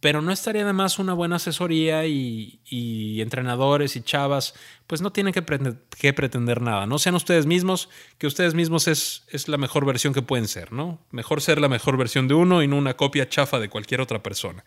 Pero 0.00 0.20
no 0.20 0.32
estaría 0.32 0.64
de 0.64 0.72
más 0.72 0.98
una 0.98 1.12
buena 1.12 1.36
asesoría 1.36 2.06
y, 2.06 3.20
entrenadores 3.20 3.94
y 3.94 4.02
chavas, 4.02 4.52
pues 4.88 5.00
no 5.00 5.12
tienen 5.12 5.32
que, 5.32 6.12
pretender 6.12 6.60
nada. 6.60 6.86
No 6.86 6.98
sean 6.98 7.14
ustedes 7.14 7.46
mismos, 7.46 7.88
que 8.18 8.26
ustedes 8.26 8.54
mismos 8.54 8.88
es, 8.88 9.22
es 9.28 9.46
la 9.46 9.58
mejor 9.58 9.86
versión 9.86 10.12
que 10.12 10.20
pueden 10.20 10.48
ser, 10.48 10.72
¿no? 10.72 10.98
Mejor 11.12 11.40
ser 11.40 11.60
la 11.60 11.68
mejor 11.68 11.96
versión 11.96 12.26
de 12.26 12.34
uno 12.34 12.64
y 12.64 12.66
no 12.66 12.78
una 12.78 12.96
copia 12.96 13.28
chafa 13.28 13.60
de 13.60 13.68
cualquier 13.68 14.00
otra 14.00 14.24
persona. 14.24 14.64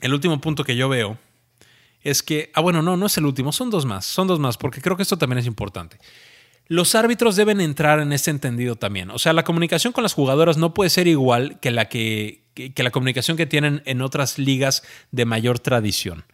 El 0.00 0.14
último 0.14 0.40
punto 0.40 0.62
que 0.62 0.76
yo 0.76 0.88
veo 0.88 1.18
es 2.02 2.22
que, 2.22 2.52
ah, 2.54 2.60
bueno, 2.60 2.80
no, 2.80 2.96
no 2.96 3.06
es 3.06 3.16
el 3.18 3.24
último, 3.24 3.50
son 3.50 3.70
dos 3.70 3.86
más, 3.86 4.04
son 4.04 4.28
dos 4.28 4.38
más, 4.38 4.56
porque 4.56 4.80
creo 4.80 4.96
que 4.96 5.02
esto 5.02 5.18
también 5.18 5.38
es 5.38 5.46
importante. 5.46 5.98
Los 6.66 6.94
árbitros 6.94 7.36
deben 7.36 7.60
entrar 7.60 8.00
en 8.00 8.12
ese 8.12 8.30
entendido 8.30 8.76
también. 8.76 9.10
O 9.10 9.18
sea, 9.18 9.32
la 9.32 9.44
comunicación 9.44 9.92
con 9.92 10.02
las 10.02 10.14
jugadoras 10.14 10.56
no 10.56 10.72
puede 10.72 10.90
ser 10.90 11.06
igual 11.06 11.60
que 11.60 11.70
la 11.70 11.88
que, 11.88 12.44
que, 12.54 12.82
la 12.82 12.90
comunicación 12.90 13.36
que 13.36 13.46
tienen 13.46 13.82
en 13.84 14.00
otras 14.00 14.38
ligas 14.38 14.82
de 15.10 15.26
mayor 15.26 15.58
tradición. 15.58 16.24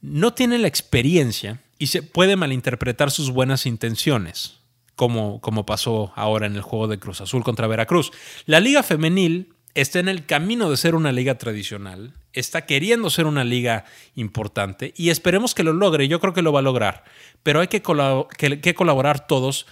No 0.00 0.32
tienen 0.32 0.62
la 0.62 0.68
experiencia 0.68 1.60
y 1.78 1.88
se 1.88 2.02
puede 2.02 2.36
malinterpretar 2.36 3.10
sus 3.10 3.30
buenas 3.30 3.66
intenciones, 3.66 4.58
como, 4.96 5.40
como 5.40 5.66
pasó 5.66 6.12
ahora 6.16 6.46
en 6.46 6.56
el 6.56 6.62
juego 6.62 6.88
de 6.88 6.98
Cruz 6.98 7.20
Azul 7.20 7.44
contra 7.44 7.66
Veracruz. 7.66 8.10
La 8.46 8.60
liga 8.60 8.82
femenil 8.82 9.54
está 9.74 9.98
en 9.98 10.08
el 10.08 10.24
camino 10.24 10.70
de 10.70 10.76
ser 10.76 10.94
una 10.94 11.12
liga 11.12 11.36
tradicional, 11.36 12.14
está 12.32 12.66
queriendo 12.66 13.10
ser 13.10 13.26
una 13.26 13.44
liga 13.44 13.84
importante 14.14 14.92
y 14.96 15.10
esperemos 15.10 15.54
que 15.54 15.64
lo 15.64 15.72
logre, 15.72 16.08
yo 16.08 16.20
creo 16.20 16.32
que 16.32 16.42
lo 16.42 16.52
va 16.52 16.60
a 16.60 16.62
lograr, 16.62 17.04
pero 17.42 17.60
hay 17.60 17.68
que, 17.68 17.82
colaborar 17.82 19.26
todos 19.26 19.66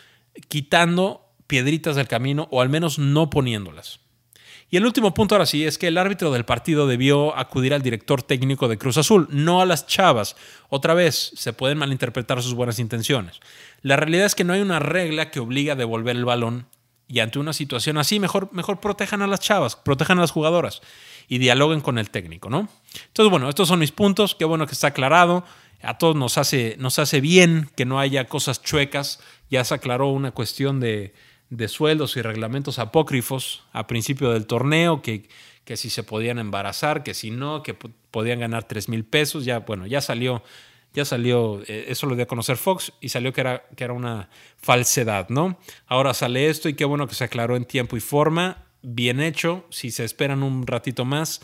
quitando 0.49 1.27
piedritas 1.47 1.97
del 1.97 2.09
camino 2.09 2.49
o 2.51 2.61
al 2.61 2.69
menos 2.69 2.99
no 2.99 3.31
poniéndolas. 3.31 4.01
Y 4.73 4.77
el 4.77 4.87
último 4.87 5.15
punto 5.15 5.35
ahora 5.35 5.47
sí 5.47 5.65
es 5.65 5.79
que 5.79 5.89
el 5.89 5.99
árbitro 5.99 6.31
del 6.31 6.45
partido 6.45 6.87
debió 6.87 7.37
acudir 7.37 7.75
al 7.75 7.83
director 7.83 8.23
técnico 8.23 8.69
de 8.69 8.79
Cruz 8.79 8.99
Azul, 8.99 9.27
no 9.31 9.61
a 9.61 9.67
las 9.67 9.89
chavas. 9.89 10.37
Otra 10.69 10.95
vez, 10.95 11.33
se 11.35 11.53
pueden 11.53 11.77
malinterpretar 11.77 12.41
sus 12.41 12.55
buenas 12.55 12.79
intenciones. 12.79 13.41
La 13.83 13.97
realidad 13.97 14.27
es 14.27 14.37
que 14.37 14.45
no 14.45 14.53
hay 14.53 14.61
una 14.61 14.79
regla 14.79 15.33
que 15.33 15.41
obligue 15.41 15.73
a 15.73 15.77
devolver 15.77 16.15
el 16.15 16.25
balón 16.25 16.67
y 17.11 17.19
ante 17.19 17.41
una 17.41 17.53
situación 17.53 17.99
así, 17.99 18.21
mejor, 18.21 18.51
mejor 18.53 18.79
protejan 18.79 19.21
a 19.21 19.27
las 19.27 19.41
chavas, 19.41 19.75
protejan 19.75 20.19
a 20.19 20.21
las 20.21 20.31
jugadoras 20.31 20.81
y 21.27 21.39
dialoguen 21.39 21.81
con 21.81 21.99
el 21.99 22.09
técnico, 22.09 22.51
¿no? 22.51 22.69
Entonces, 23.09 23.31
bueno, 23.31 23.49
estos 23.49 23.67
son 23.67 23.81
mis 23.81 23.91
puntos, 23.91 24.37
qué 24.37 24.45
bueno 24.45 24.67
que 24.67 24.75
está 24.75 24.89
aclarado. 24.89 25.45
a 25.83 25.99
todos 25.99 26.15
nos 26.15 26.39
hace, 26.39 26.77
nos 26.79 27.01
hace 27.01 27.21
bien 27.21 27.69
que 27.75 27.85
no 27.85 27.99
haya 27.99 28.27
cosas 28.27 28.63
chuecas. 28.63 29.19
Ya 29.51 29.65
se 29.65 29.75
aclaró 29.75 30.09
una 30.09 30.31
cuestión 30.31 30.79
de, 30.79 31.13
de 31.49 31.67
sueldos 31.67 32.17
y 32.17 32.23
reglamentos 32.23 32.79
apócrifos 32.79 33.65
a 33.73 33.89
principio 33.89 34.31
del 34.31 34.47
torneo, 34.47 35.03
que, 35.03 35.29
que 35.65 35.77
si 35.77 35.91
se 35.91 36.05
podían 36.05 36.39
embarazar, 36.39 37.03
que 37.03 37.15
si 37.15 37.33
no, 37.33 37.65
que 37.65 37.75
podían 37.75 38.39
ganar 38.39 38.69
3 38.69 38.89
mil 38.89 39.05
pesos. 39.05 39.45
Ya, 39.45 39.59
bueno, 39.61 39.89
ya 39.89 40.01
salió, 40.01 40.45
ya 40.95 41.05
salió, 41.05 41.63
eh, 41.67 41.87
eso 41.89 42.07
lo 42.07 42.15
dio 42.15 42.25
a 42.25 42.29
conocer 42.29 42.57
Fox 42.57 42.93
y 43.01 43.11
salió 43.11 43.33
que 43.33 43.41
era, 43.41 43.65
que 43.77 43.85
era 43.85 43.93
una 43.93 44.29
falsedad, 44.57 45.29
¿no? 45.29 45.59
Ahora 45.87 46.15
sale 46.15 46.49
esto 46.49 46.69
y 46.69 46.75
qué 46.75 46.85
bueno 46.85 47.07
que 47.07 47.15
se 47.15 47.25
aclaró 47.25 47.57
en 47.57 47.65
tiempo 47.65 47.97
y 47.97 48.01
forma, 48.01 48.65
bien 48.83 49.21
hecho, 49.21 49.65
si 49.71 49.91
se 49.91 50.05
esperan 50.05 50.43
un 50.43 50.67
ratito 50.67 51.05
más 51.05 51.41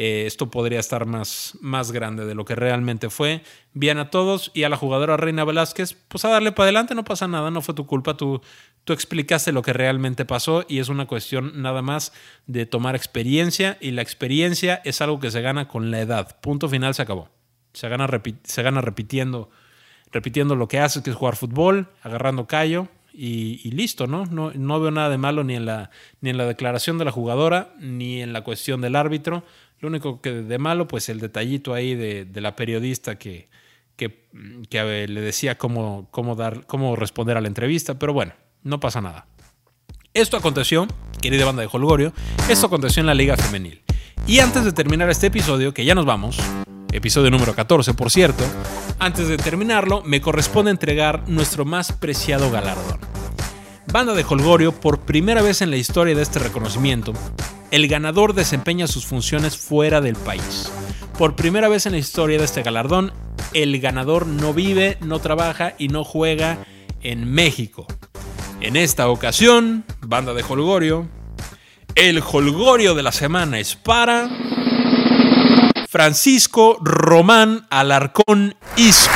eh, 0.00 0.26
esto 0.26 0.48
podría 0.48 0.78
estar 0.78 1.06
más, 1.06 1.58
más 1.60 1.90
grande 1.90 2.24
de 2.24 2.36
lo 2.36 2.44
que 2.44 2.54
realmente 2.54 3.10
fue. 3.10 3.42
Bien 3.72 3.98
a 3.98 4.10
todos 4.10 4.52
y 4.54 4.62
a 4.62 4.68
la 4.68 4.76
jugadora 4.76 5.16
Reina 5.16 5.44
Velázquez, 5.44 5.94
pues 6.06 6.24
a 6.24 6.28
darle 6.28 6.52
para 6.52 6.66
adelante, 6.66 6.94
no 6.94 7.02
pasa 7.02 7.26
nada, 7.26 7.50
no 7.50 7.62
fue 7.62 7.74
tu 7.74 7.84
culpa, 7.84 8.16
tú, 8.16 8.40
tú 8.84 8.92
explicaste 8.92 9.50
lo 9.50 9.62
que 9.62 9.72
realmente 9.72 10.24
pasó 10.24 10.64
y 10.68 10.78
es 10.78 10.88
una 10.88 11.08
cuestión 11.08 11.60
nada 11.60 11.82
más 11.82 12.12
de 12.46 12.64
tomar 12.64 12.94
experiencia 12.94 13.76
y 13.80 13.90
la 13.90 14.02
experiencia 14.02 14.80
es 14.84 15.00
algo 15.00 15.18
que 15.18 15.32
se 15.32 15.40
gana 15.40 15.66
con 15.66 15.90
la 15.90 15.98
edad. 15.98 16.38
Punto 16.40 16.68
final, 16.68 16.94
se 16.94 17.02
acabó. 17.02 17.37
Se 17.78 17.88
gana, 17.88 18.08
se 18.42 18.62
gana 18.64 18.80
repitiendo, 18.80 19.50
repitiendo 20.10 20.56
lo 20.56 20.66
que 20.66 20.80
haces, 20.80 21.04
que 21.04 21.10
es 21.10 21.16
jugar 21.16 21.36
fútbol, 21.36 21.86
agarrando 22.02 22.48
callo 22.48 22.88
y, 23.12 23.70
listo, 23.70 24.08
¿no? 24.08 24.26
¿no? 24.26 24.50
¿no? 24.52 24.80
veo 24.80 24.90
nada 24.90 25.10
de 25.10 25.16
malo 25.16 25.44
ni 25.44 25.54
en, 25.54 25.64
la, 25.64 25.90
ni 26.20 26.30
en 26.30 26.38
la 26.38 26.46
declaración 26.46 26.98
de 26.98 27.04
la 27.04 27.12
jugadora, 27.12 27.72
ni 27.78 28.20
en 28.20 28.32
la 28.32 28.42
cuestión 28.42 28.80
del 28.80 28.96
árbitro. 28.96 29.44
Lo 29.78 29.86
único 29.86 30.20
que 30.20 30.32
de 30.32 30.58
malo, 30.58 30.88
pues 30.88 31.08
el 31.08 31.20
detallito 31.20 31.72
ahí 31.72 31.94
de, 31.94 32.26
la 32.40 32.56
periodista 32.56 33.16
que, 33.16 33.48
que, 33.96 34.26
le 34.72 35.20
decía 35.20 35.56
cómo, 35.56 36.08
cómo, 36.10 36.34
dar, 36.34 36.66
cómo 36.66 36.96
responder 36.96 37.36
a 37.36 37.40
la 37.40 37.46
entrevista, 37.46 37.96
pero 37.96 38.12
bueno, 38.12 38.32
no 38.64 38.80
pasa 38.80 39.00
nada. 39.00 39.28
Esto 40.14 40.36
aconteció, 40.36 40.88
querida 41.22 41.44
banda 41.44 41.62
de 41.62 41.68
Holgorio, 41.70 42.12
esto 42.48 42.66
aconteció 42.66 43.02
en 43.02 43.06
la 43.06 43.14
Liga 43.14 43.36
Femenil. 43.36 43.82
Y 44.26 44.40
antes 44.40 44.64
de 44.64 44.72
terminar 44.72 45.08
este 45.10 45.28
episodio, 45.28 45.72
que 45.72 45.84
ya 45.84 45.94
nos 45.94 46.06
vamos, 46.06 46.40
episodio 46.92 47.30
número 47.30 47.54
14 47.54 47.94
por 47.94 48.10
cierto, 48.10 48.44
antes 48.98 49.28
de 49.28 49.36
terminarlo, 49.36 50.02
me 50.02 50.20
corresponde 50.20 50.70
entregar 50.70 51.28
nuestro 51.28 51.64
más 51.64 51.92
preciado 51.92 52.50
galardón. 52.50 52.98
Banda 53.92 54.14
de 54.14 54.24
Holgorio, 54.28 54.72
por 54.72 55.00
primera 55.00 55.40
vez 55.40 55.62
en 55.62 55.70
la 55.70 55.76
historia 55.76 56.14
de 56.14 56.22
este 56.22 56.38
reconocimiento, 56.38 57.12
el 57.70 57.88
ganador 57.88 58.34
desempeña 58.34 58.86
sus 58.86 59.06
funciones 59.06 59.56
fuera 59.56 60.00
del 60.00 60.16
país. 60.16 60.70
Por 61.16 61.36
primera 61.36 61.68
vez 61.68 61.86
en 61.86 61.92
la 61.92 61.98
historia 61.98 62.38
de 62.38 62.44
este 62.44 62.62
galardón, 62.62 63.12
el 63.54 63.80
ganador 63.80 64.26
no 64.26 64.52
vive, 64.52 64.98
no 65.00 65.20
trabaja 65.20 65.74
y 65.78 65.88
no 65.88 66.04
juega 66.04 66.58
en 67.02 67.30
México. 67.30 67.86
En 68.60 68.76
esta 68.76 69.08
ocasión, 69.08 69.84
banda 70.00 70.34
de 70.34 70.42
Holgorio, 70.42 71.08
el 71.94 72.20
Holgorio 72.20 72.94
de 72.94 73.02
la 73.02 73.12
semana 73.12 73.58
es 73.58 73.74
para 73.74 74.28
Francisco 75.90 76.76
Román 76.82 77.66
Alarcón 77.70 78.54
Isco. 78.76 79.10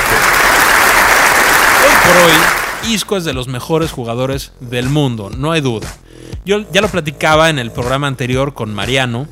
Hoy 1.84 1.94
por 2.06 2.16
hoy, 2.24 2.90
Isco 2.94 3.18
es 3.18 3.26
de 3.26 3.34
los 3.34 3.46
mejores 3.46 3.92
jugadores 3.92 4.54
del 4.58 4.88
mundo, 4.88 5.28
no 5.28 5.52
hay 5.52 5.60
duda. 5.60 5.86
Yo 6.46 6.64
ya 6.72 6.80
lo 6.80 6.88
platicaba 6.88 7.50
en 7.50 7.58
el 7.58 7.72
programa 7.72 8.06
anterior 8.06 8.54
con 8.54 8.72
Mariano. 8.72 9.28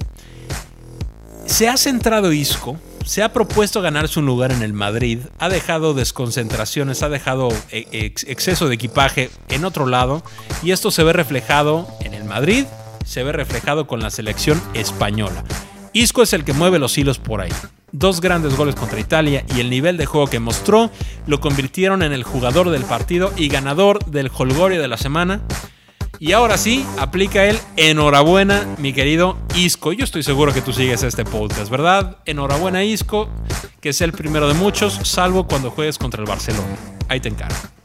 Se 1.46 1.66
ha 1.66 1.78
centrado 1.78 2.30
Isco, 2.30 2.78
se 3.06 3.22
ha 3.22 3.32
propuesto 3.32 3.80
ganarse 3.80 4.18
un 4.18 4.26
lugar 4.26 4.52
en 4.52 4.60
el 4.60 4.74
Madrid, 4.74 5.20
ha 5.38 5.48
dejado 5.48 5.94
desconcentraciones, 5.94 7.02
ha 7.02 7.08
dejado 7.08 7.48
eh, 7.70 8.12
exceso 8.26 8.68
de 8.68 8.74
equipaje 8.74 9.30
en 9.48 9.64
otro 9.64 9.86
lado 9.86 10.22
y 10.62 10.72
esto 10.72 10.90
se 10.90 11.04
ve 11.04 11.14
reflejado 11.14 11.88
en 12.00 12.12
el 12.12 12.24
Madrid, 12.24 12.66
se 13.06 13.22
ve 13.22 13.32
reflejado 13.32 13.86
con 13.86 14.00
la 14.00 14.10
selección 14.10 14.62
española. 14.74 15.42
Isco 15.92 16.22
es 16.22 16.32
el 16.32 16.44
que 16.44 16.52
mueve 16.52 16.78
los 16.78 16.96
hilos 16.96 17.18
por 17.18 17.40
ahí 17.40 17.50
dos 17.92 18.20
grandes 18.20 18.56
goles 18.56 18.74
contra 18.74 19.00
Italia 19.00 19.44
y 19.54 19.60
el 19.60 19.70
nivel 19.70 19.96
de 19.96 20.06
juego 20.06 20.26
que 20.28 20.38
mostró 20.38 20.90
lo 21.26 21.40
convirtieron 21.40 22.02
en 22.02 22.12
el 22.12 22.22
jugador 22.22 22.70
del 22.70 22.84
partido 22.84 23.32
y 23.36 23.48
ganador 23.48 24.04
del 24.06 24.30
Holgorio 24.34 24.80
de 24.80 24.88
la 24.88 24.96
semana. 24.96 25.42
Y 26.18 26.32
ahora 26.32 26.58
sí, 26.58 26.84
aplica 26.98 27.46
el 27.46 27.58
enhorabuena, 27.76 28.66
mi 28.78 28.92
querido 28.92 29.38
Isco. 29.56 29.92
Yo 29.92 30.04
estoy 30.04 30.22
seguro 30.22 30.52
que 30.52 30.60
tú 30.60 30.72
sigues 30.72 31.02
este 31.02 31.24
podcast, 31.24 31.70
¿verdad? 31.70 32.18
Enhorabuena, 32.26 32.84
Isco, 32.84 33.30
que 33.80 33.88
es 33.90 34.00
el 34.02 34.12
primero 34.12 34.46
de 34.46 34.54
muchos, 34.54 34.92
salvo 35.04 35.46
cuando 35.46 35.70
juegues 35.70 35.96
contra 35.96 36.20
el 36.20 36.28
Barcelona. 36.28 36.76
Ahí 37.08 37.20
te 37.20 37.30
encargo. 37.30 37.79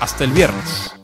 Hasta 0.00 0.24
el 0.24 0.32
viernes. 0.32 0.95